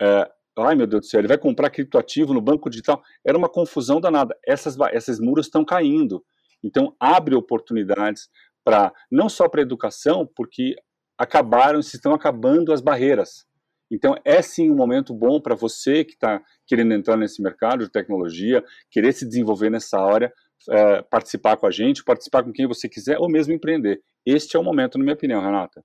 [0.00, 3.48] é, ai meu Deus do céu, ele vai comprar criptoativo no banco digital, era uma
[3.48, 4.36] confusão danada.
[4.46, 6.22] Essas, esses muros estão caindo.
[6.62, 8.28] Então abre oportunidades
[8.64, 10.76] para não só para a educação, porque
[11.18, 13.46] acabaram, se estão acabando as barreiras.
[13.92, 17.92] Então, é sim um momento bom para você que está querendo entrar nesse mercado de
[17.92, 20.32] tecnologia, querer se desenvolver nessa área,
[20.70, 24.02] é, participar com a gente, participar com quem você quiser, ou mesmo empreender.
[24.24, 25.84] Este é o momento, na minha opinião, Renata.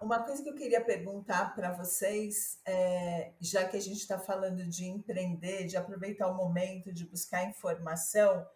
[0.00, 4.66] Uma coisa que eu queria perguntar para vocês, é, já que a gente está falando
[4.66, 8.46] de empreender, de aproveitar o momento, de buscar informação,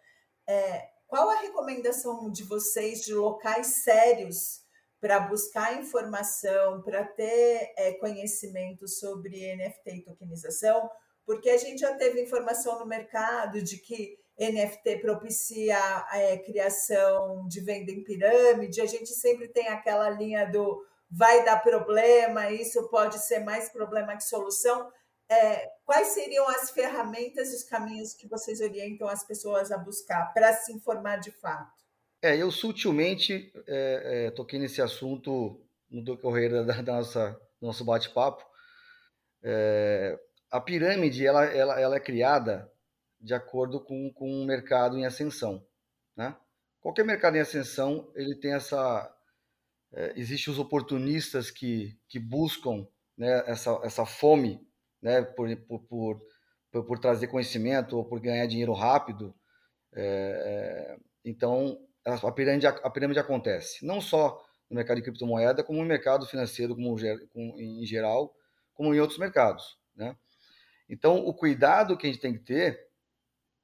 [0.47, 4.60] é, qual a recomendação de vocês de locais sérios
[5.01, 10.87] para buscar informação, para ter é, conhecimento sobre NFT e tokenização,
[11.25, 15.77] porque a gente já teve informação no mercado de que NFT propicia
[16.07, 21.43] a é, criação de venda em pirâmide, a gente sempre tem aquela linha do vai
[21.43, 24.89] dar problema, isso pode ser mais problema que solução.
[25.29, 30.33] É, quais seriam as ferramentas e os caminhos que vocês orientam as pessoas a buscar
[30.33, 31.80] para se informar de fato?
[32.21, 35.59] É, eu sutilmente é, é, toquei nesse assunto
[35.89, 38.43] no decorrer da, da nossa do nosso bate-papo.
[39.43, 40.19] É,
[40.49, 42.69] a pirâmide ela, ela, ela é criada
[43.19, 45.65] de acordo com, com um mercado em ascensão.
[46.15, 46.35] Né?
[46.81, 49.15] Qualquer mercado em ascensão, ele tem essa...
[49.93, 54.65] É, Existem os oportunistas que, que buscam né, essa, essa fome
[55.01, 55.79] né, por, por,
[56.71, 59.35] por, por trazer conhecimento ou por ganhar dinheiro rápido.
[59.93, 65.79] É, é, então, a pirâmide, a pirâmide acontece, não só no mercado de criptomoeda, como
[65.79, 66.97] no mercado financeiro como,
[67.59, 68.33] em geral,
[68.73, 69.77] como em outros mercados.
[69.95, 70.15] Né?
[70.89, 72.87] Então, o cuidado que a gente tem que ter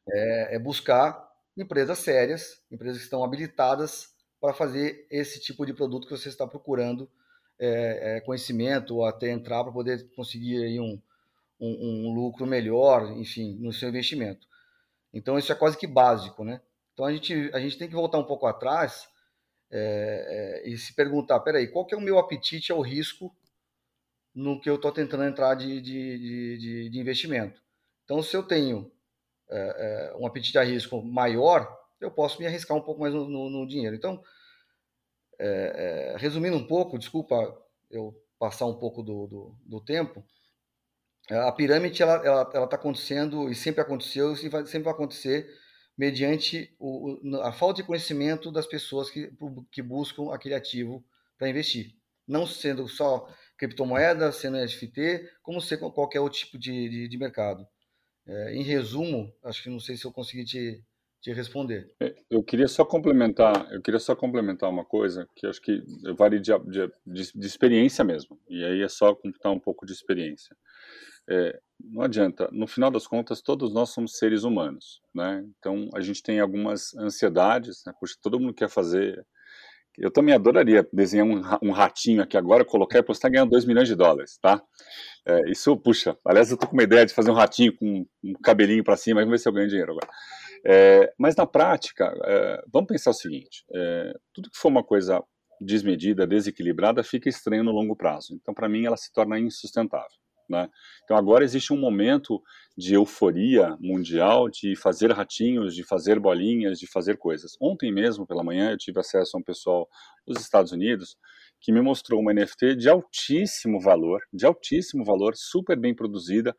[0.10, 6.08] é, é buscar empresas sérias, empresas que estão habilitadas para fazer esse tipo de produto
[6.08, 7.10] que você está procurando
[7.60, 11.02] é, é, conhecimento ou até entrar para poder conseguir aí um,
[11.60, 14.48] um, um, lucro melhor, enfim, no seu investimento.
[15.12, 16.62] Então isso é quase que básico, né?
[16.98, 19.08] Então a gente, a gente tem que voltar um pouco atrás
[19.70, 23.32] é, é, e se perguntar, peraí, qual que é o meu apetite ao risco
[24.34, 27.62] no que eu estou tentando entrar de, de, de, de investimento?
[28.04, 28.92] Então se eu tenho
[29.48, 31.72] é, é, um apetite a risco maior,
[32.02, 33.96] eu posso me arriscar um pouco mais no, no, no dinheiro.
[33.96, 34.20] Então,
[35.38, 37.36] é, é, resumindo um pouco, desculpa
[37.92, 40.26] eu passar um pouco do, do, do tempo,
[41.30, 45.48] a pirâmide ela está tá acontecendo e sempre aconteceu e vai, sempre vai acontecer
[45.98, 49.32] mediante o, a falta de conhecimento das pessoas que,
[49.72, 51.04] que buscam aquele ativo
[51.38, 51.96] para investir.
[52.28, 53.28] Não sendo só
[53.58, 57.66] criptomoeda, sendo NFT, como ser qualquer outro tipo de, de, de mercado.
[58.28, 60.84] É, em resumo, acho que não sei se eu consegui te,
[61.22, 61.90] te responder.
[62.00, 65.82] É, eu queria só complementar, eu queria só complementar uma coisa que acho que
[66.18, 68.40] vale de, de, de experiência mesmo.
[68.50, 70.56] E aí é só computar um pouco de experiência.
[71.30, 72.50] É, não adianta.
[72.52, 75.46] No final das contas, todos nós somos seres humanos, né?
[75.60, 77.94] Então a gente tem algumas ansiedades, né?
[78.00, 79.26] Puxa, todo mundo quer fazer
[79.98, 83.88] eu também adoraria desenhar um, um ratinho aqui agora, colocar e postar ganhando 2 milhões
[83.88, 84.62] de dólares, tá?
[85.26, 88.34] É, isso, puxa, aliás, eu tô com uma ideia de fazer um ratinho com um
[88.44, 90.08] cabelinho para cima, vamos ver se eu ganho dinheiro agora.
[90.64, 95.24] É, mas na prática, é, vamos pensar o seguinte: é, tudo que for uma coisa
[95.60, 98.36] desmedida, desequilibrada, fica estranho no longo prazo.
[98.36, 100.08] Então, para mim, ela se torna insustentável.
[100.50, 100.70] Né?
[101.04, 102.42] Então agora existe um momento
[102.78, 107.58] de euforia mundial de fazer ratinhos, de fazer bolinhas, de fazer coisas.
[107.60, 109.90] Ontem mesmo, pela manhã, eu tive acesso a um pessoal
[110.26, 111.18] dos Estados Unidos
[111.60, 116.56] que me mostrou uma NFT de altíssimo valor, de altíssimo valor, super bem produzida,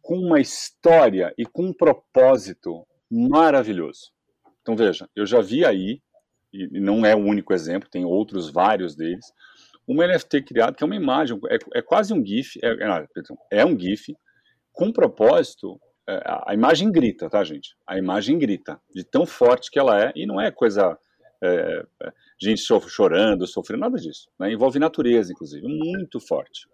[0.00, 4.10] com uma história e com um propósito maravilhoso.
[4.62, 6.00] Então veja, eu já vi aí,
[6.52, 9.26] e não é o único exemplo, tem outros vários deles,
[9.86, 13.66] uma NFT criada que é uma imagem, é, é quase um GIF, é, é, é
[13.66, 14.14] um GIF
[14.72, 15.80] com propósito.
[16.08, 17.76] É, a imagem grita, tá, gente?
[17.86, 20.98] A imagem grita de tão forte que ela é e não é coisa
[21.42, 24.28] é, é gente chorando, sofrendo, nada disso.
[24.38, 24.52] Né?
[24.52, 26.66] Envolve natureza, inclusive, muito forte.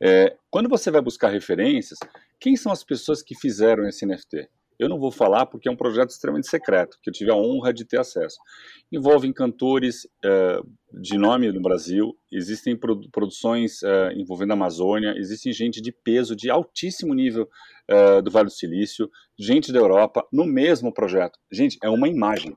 [0.00, 1.98] É, quando você vai buscar referências,
[2.38, 4.48] quem são as pessoas que fizeram esse NFT?
[4.80, 7.70] Eu não vou falar porque é um projeto extremamente secreto, que eu tive a honra
[7.70, 8.38] de ter acesso.
[8.90, 15.52] Envolvem cantores uh, de nome no Brasil, existem produ produções uh, envolvendo a Amazônia, existem
[15.52, 17.46] gente de peso, de altíssimo nível
[17.90, 21.38] uh, do Vale do Silício, gente da Europa, no mesmo projeto.
[21.52, 22.56] Gente, é uma imagem,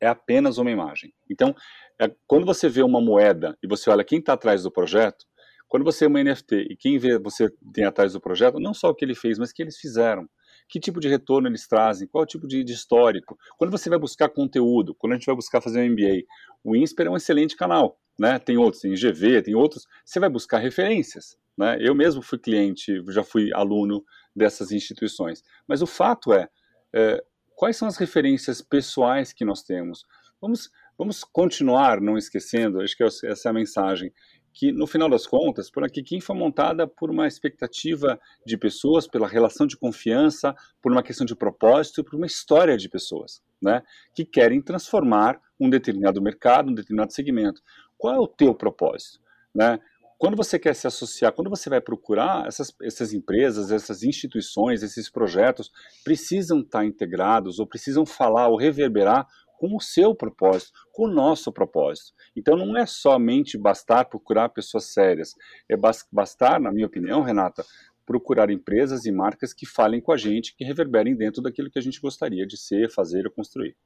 [0.00, 1.14] é apenas uma imagem.
[1.30, 1.54] Então,
[2.00, 5.24] é, quando você vê uma moeda e você olha quem está atrás do projeto,
[5.68, 8.88] quando você é uma NFT e quem vê você tem atrás do projeto, não só
[8.88, 10.28] o que ele fez, mas o que eles fizeram
[10.70, 13.36] que tipo de retorno eles trazem, qual é o tipo de, de, histórico.
[13.58, 16.22] Quando você vai buscar conteúdo, quando a gente vai buscar fazer um MBA,
[16.62, 18.38] o INSPER é um excelente canal, né?
[18.38, 19.86] Tem outros, tem GV, tem outros.
[20.04, 21.76] Você vai buscar referências, né?
[21.80, 24.04] Eu mesmo fui cliente, já fui aluno
[24.34, 25.42] dessas instituições.
[25.66, 26.48] Mas o fato é,
[26.94, 27.22] é
[27.56, 30.06] quais são as referências pessoais que nós temos?
[30.40, 34.12] Vamos, vamos continuar não esquecendo, acho que essa é a mensagem,
[34.52, 39.06] que no final das contas, por aqui, quem foi montada por uma expectativa de pessoas,
[39.06, 43.82] pela relação de confiança, por uma questão de propósito, por uma história de pessoas, né,
[44.14, 47.62] que querem transformar um determinado mercado, um determinado segmento.
[47.96, 49.20] Qual é o teu propósito,
[49.54, 49.78] né?
[50.20, 55.08] Quando você quer se associar, quando você vai procurar essas, essas empresas, essas instituições, esses
[55.08, 55.70] projetos
[56.04, 59.26] precisam estar integrados ou precisam falar ou reverberar
[59.60, 62.14] com o seu propósito, com o nosso propósito.
[62.34, 65.34] Então não é somente bastar procurar pessoas sérias,
[65.68, 65.76] é
[66.10, 67.62] bastar, na minha opinião, Renata,
[68.06, 71.82] procurar empresas e marcas que falem com a gente, que reverberem dentro daquilo que a
[71.82, 73.76] gente gostaria de ser, fazer ou construir.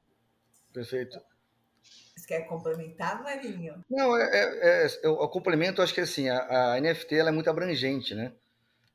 [0.71, 1.19] Perfeito.
[2.15, 3.83] Você quer complementar, Marinho?
[3.89, 7.49] Não, é, é, é, eu, complemento, acho que assim, a, a NFT ela é muito
[7.49, 8.31] abrangente, né?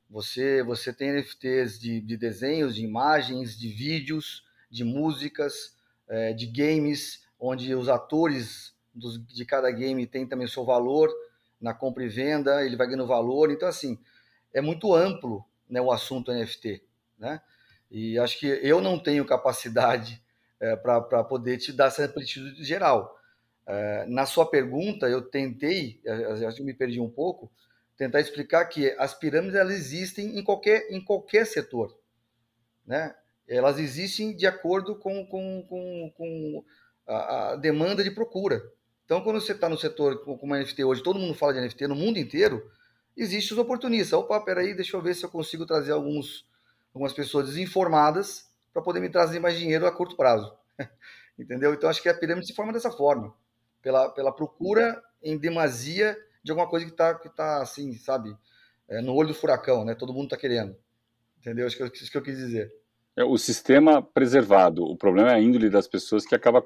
[0.09, 5.79] Você, você tem NFTs de, de desenhos, de imagens, de vídeos, de músicas,
[6.11, 11.09] é, de games, onde os atores dos, de cada game têm também seu valor
[11.61, 13.51] na compra e venda, ele vai ganhando valor.
[13.51, 13.99] Então, assim,
[14.53, 16.83] é muito amplo né, o assunto NFT,
[17.19, 17.41] né?
[17.91, 20.23] E acho que eu não tenho capacidade
[20.61, 23.19] é, para poder te dar essa amplitude geral.
[23.67, 27.51] É, na sua pergunta, eu tentei, é, acho que me perdi um pouco,
[27.97, 31.97] tentar explicar que as pirâmides elas existem em qualquer, em qualquer setor,
[32.87, 33.15] né?
[33.51, 36.65] Elas existem de acordo com, com, com, com
[37.05, 38.63] a, a, demanda de procura.
[39.05, 41.97] Então, quando você está no setor como NFT hoje, todo mundo fala de NFT no
[41.97, 42.71] mundo inteiro,
[43.17, 44.13] existem os oportunistas.
[44.13, 46.47] Opa, peraí, deixa eu ver se eu consigo trazer alguns,
[46.95, 50.57] algumas pessoas desinformadas para poder me trazer mais dinheiro a curto prazo.
[51.37, 51.75] Entendeu?
[51.75, 53.35] Então acho que a pirâmide se forma dessa forma,
[53.83, 58.37] pela, pela procura em demasia de alguma coisa que está que tá, assim, sabe,
[58.89, 59.97] é, no olho do furacão, né?
[59.97, 60.77] Todo mundo está querendo.
[61.41, 61.67] Entendeu?
[61.67, 62.80] Acho que é isso que eu quis dizer.
[63.17, 64.85] É o sistema preservado.
[64.85, 66.65] O problema é a índole das pessoas que acaba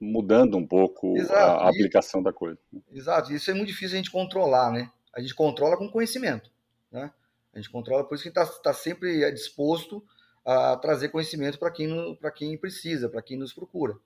[0.00, 2.58] mudando um pouco Exato, a, a aplicação da coisa.
[2.90, 3.32] Exato.
[3.32, 4.90] Isso é muito difícil a gente controlar, né?
[5.14, 6.50] A gente controla com conhecimento,
[6.90, 7.10] né?
[7.52, 10.02] A gente controla, por isso que está tá sempre disposto
[10.44, 13.96] a trazer conhecimento para quem, quem precisa, para quem nos procura,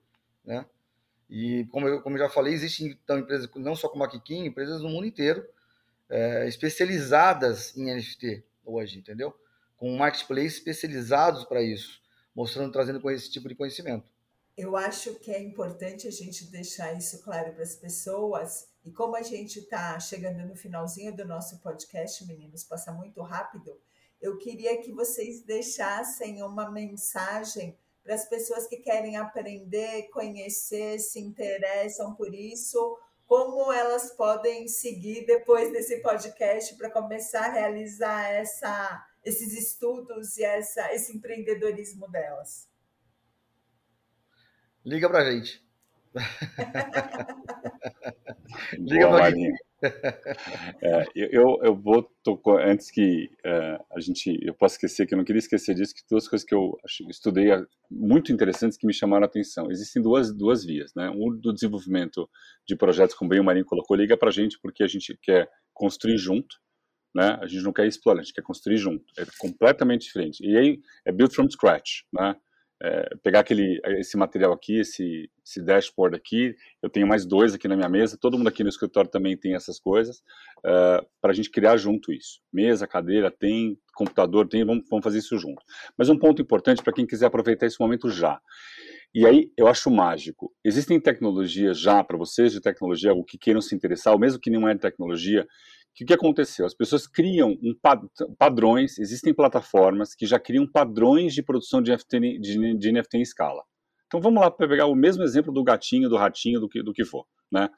[0.43, 0.65] né?
[1.29, 4.45] E como eu, como eu já falei, existem então empresas, não só como a Kikin,
[4.45, 5.45] empresas no mundo inteiro
[6.09, 9.35] é, especializadas em NFT hoje, entendeu?
[9.77, 12.01] Com marketplace especializados para isso,
[12.35, 14.11] mostrando, trazendo esse tipo de conhecimento.
[14.57, 18.69] Eu acho que é importante a gente deixar isso claro para as pessoas.
[18.85, 23.77] E como a gente está chegando no finalzinho do nosso podcast, meninos, passa muito rápido
[24.25, 31.19] eu queria que vocês deixassem uma mensagem para as pessoas que querem aprender, conhecer, se
[31.19, 39.05] interessam por isso, como elas podem seguir depois desse podcast para começar a realizar essa,
[39.25, 42.69] esses estudos e essa, esse empreendedorismo delas.
[44.85, 45.65] Liga para a gente.
[48.77, 49.65] Liga para a gente.
[50.81, 55.17] É, eu, eu vou tocar, antes que uh, a gente, eu possa esquecer, que eu
[55.17, 56.77] não queria esquecer disso, que duas coisas que eu
[57.09, 57.47] estudei
[57.89, 59.71] muito interessantes que me chamaram a atenção.
[59.71, 61.09] Existem duas, duas vias, né?
[61.09, 62.29] Um do desenvolvimento
[62.65, 65.49] de projetos, como bem o Marinho colocou, liga para a gente porque a gente quer
[65.73, 66.55] construir junto,
[67.15, 67.39] né?
[67.41, 69.05] A gente não quer explorar, a gente quer construir junto.
[69.17, 70.45] É completamente diferente.
[70.45, 72.35] E aí é build from scratch, né?
[72.81, 77.67] é, pegar aquele, esse material aqui, esse, esse dashboard aqui, eu tenho mais dois aqui
[77.67, 80.17] na minha mesa, todo mundo aqui no escritório também tem essas coisas,
[80.59, 82.41] uh, para a gente criar junto isso.
[82.51, 85.63] Mesa, cadeira, tem, computador, tem, vamos, vamos fazer isso junto.
[85.97, 88.39] Mas um ponto importante para quem quiser aproveitar esse momento já.
[89.13, 90.53] E aí eu acho mágico.
[90.63, 94.49] Existem tecnologias já, para vocês de tecnologia, o que queiram se interessar, ou mesmo que
[94.49, 95.47] não é de tecnologia,
[95.95, 96.65] que o que aconteceu?
[96.65, 97.73] As pessoas criam um
[98.37, 103.21] padrões, existem plataformas que já criam padrões de produção de NFT, de, de NFT em
[103.21, 103.63] escala.
[104.05, 106.91] Então vamos lá para pegar o mesmo exemplo do gatinho, do ratinho, do que, do
[106.91, 107.25] que for.
[107.49, 107.69] Né?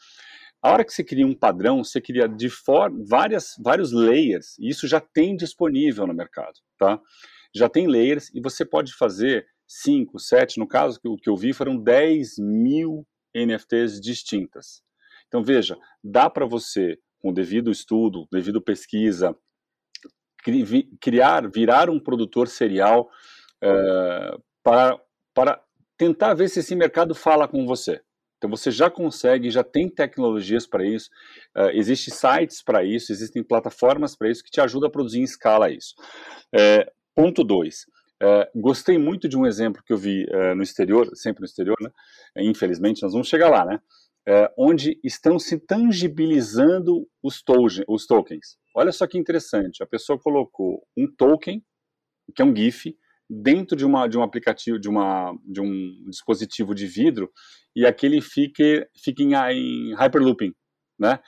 [0.63, 4.67] A hora que você cria um padrão, você cria de for, várias, vários layers, e
[4.67, 6.59] isso já tem disponível no mercado.
[6.77, 6.99] Tá?
[7.55, 11.53] Já tem layers, e você pode fazer 5, 7, no caso o que eu vi
[11.53, 13.05] foram 10 mil
[13.35, 14.81] NFTs distintas.
[15.27, 19.35] Então veja, dá para você com devido estudo, devido pesquisa,
[21.01, 23.09] criar, virar um produtor serial
[23.63, 24.99] uh, para,
[25.33, 25.61] para
[25.97, 28.01] tentar ver se esse mercado fala com você.
[28.37, 31.09] Então você já consegue, já tem tecnologias para isso,
[31.55, 35.23] uh, existem sites para isso, existem plataformas para isso que te ajudam a produzir em
[35.23, 35.95] escala isso.
[36.53, 37.85] Uh, ponto 2.
[38.21, 41.89] Uh, gostei muito de um exemplo que eu vi no exterior, sempre no exterior, né?
[42.37, 43.79] infelizmente nós vamos chegar lá, né?
[44.27, 48.57] É, onde estão se tangibilizando os, token, os tokens.
[48.75, 51.63] Olha só que interessante, a pessoa colocou um token,
[52.35, 52.93] que é um GIF,
[53.29, 57.31] dentro de, uma, de um aplicativo, de, uma, de um dispositivo de vidro,
[57.73, 60.53] e aquele fique, fique em, em hyperlooping,
[60.99, 61.19] né?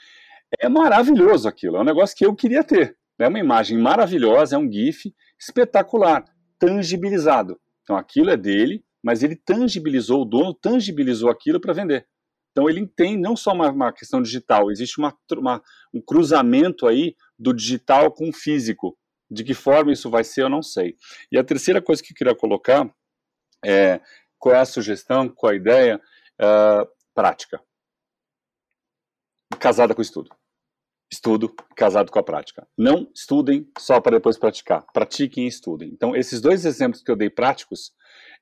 [0.59, 2.97] É maravilhoso aquilo, é um negócio que eu queria ter.
[3.19, 6.25] É uma imagem maravilhosa, é um GIF espetacular,
[6.57, 7.59] tangibilizado.
[7.83, 12.07] Então aquilo é dele, mas ele tangibilizou, o dono tangibilizou aquilo para vender.
[12.59, 17.15] Então ele tem não só uma, uma questão digital, existe uma, uma, um cruzamento aí
[17.37, 18.97] do digital com o físico.
[19.31, 20.97] De que forma isso vai ser, eu não sei.
[21.31, 22.93] E a terceira coisa que eu queria colocar
[23.63, 24.01] é
[24.37, 26.01] qual é a sugestão, qual é a ideia,
[26.41, 26.85] uh,
[27.15, 27.61] prática.
[29.57, 30.29] Casada com estudo.
[31.09, 32.67] Estudo casado com a prática.
[32.77, 34.85] Não estudem só para depois praticar.
[34.91, 35.89] Pratiquem e estudem.
[35.93, 37.93] Então, esses dois exemplos que eu dei práticos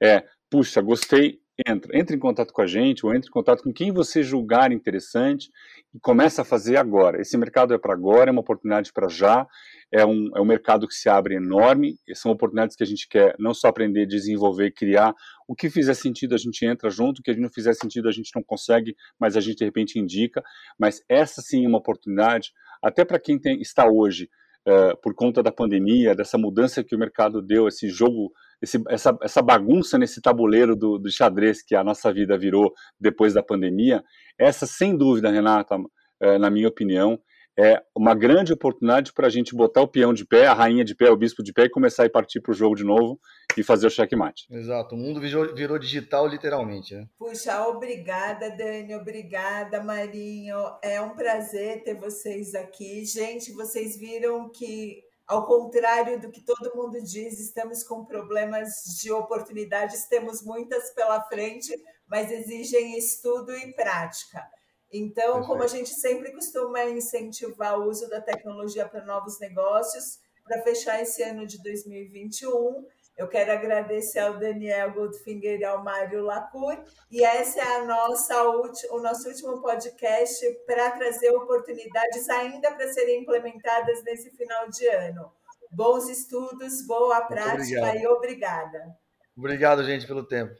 [0.02, 1.98] é, puxa, gostei, entra.
[1.98, 5.50] Entre em contato com a gente ou entre em contato com quem você julgar interessante
[5.94, 7.22] e começa a fazer agora.
[7.22, 9.48] Esse mercado é para agora, é uma oportunidade para já,
[9.92, 13.36] é um, é um mercado que se abre enorme, são oportunidades que a gente quer
[13.40, 15.14] não só aprender, desenvolver, criar.
[15.48, 18.32] O que fizer sentido a gente entra junto, o que não fizer sentido a gente
[18.36, 20.44] não consegue, mas a gente de repente indica.
[20.78, 22.52] Mas essa sim é uma oportunidade,
[22.84, 24.30] até para quem tem, está hoje,
[24.68, 28.32] uh, por conta da pandemia, dessa mudança que o mercado deu, esse jogo
[28.62, 33.34] esse, essa, essa bagunça nesse tabuleiro do, do xadrez que a nossa vida virou depois
[33.34, 34.04] da pandemia,
[34.38, 35.78] essa, sem dúvida, Renata,
[36.20, 37.20] é, na minha opinião,
[37.60, 40.94] é uma grande oportunidade para a gente botar o peão de pé, a rainha de
[40.94, 43.20] pé, o bispo de pé e começar a partir para o jogo de novo
[43.58, 44.46] e fazer o checkmate.
[44.52, 46.94] Exato, o mundo virou, virou digital literalmente.
[46.94, 47.08] Né?
[47.18, 50.56] Puxa, obrigada, Dani, obrigada, Marinho.
[50.84, 53.04] É um prazer ter vocês aqui.
[53.06, 58.70] Gente, vocês viram que ao contrário do que todo mundo diz, estamos com problemas
[59.02, 61.72] de oportunidades, temos muitas pela frente,
[62.08, 64.48] mas exigem estudo e prática.
[64.92, 70.64] Então, como a gente sempre costuma incentivar o uso da tecnologia para novos negócios, para
[70.64, 72.86] fechar esse ano de 2021,
[73.18, 76.78] eu quero agradecer ao Daniel Goldfinger e ao Mário Lacour.
[77.12, 78.44] E esse é a nossa,
[78.92, 85.32] o nosso último podcast para trazer oportunidades ainda para serem implementadas nesse final de ano.
[85.72, 88.96] Bons estudos, boa prática e obrigada.
[89.36, 90.54] Obrigado, gente, pelo tempo.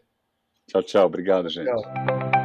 [0.68, 1.06] Tchau, tchau.
[1.06, 1.68] Obrigado, gente.
[1.68, 2.37] Tchau.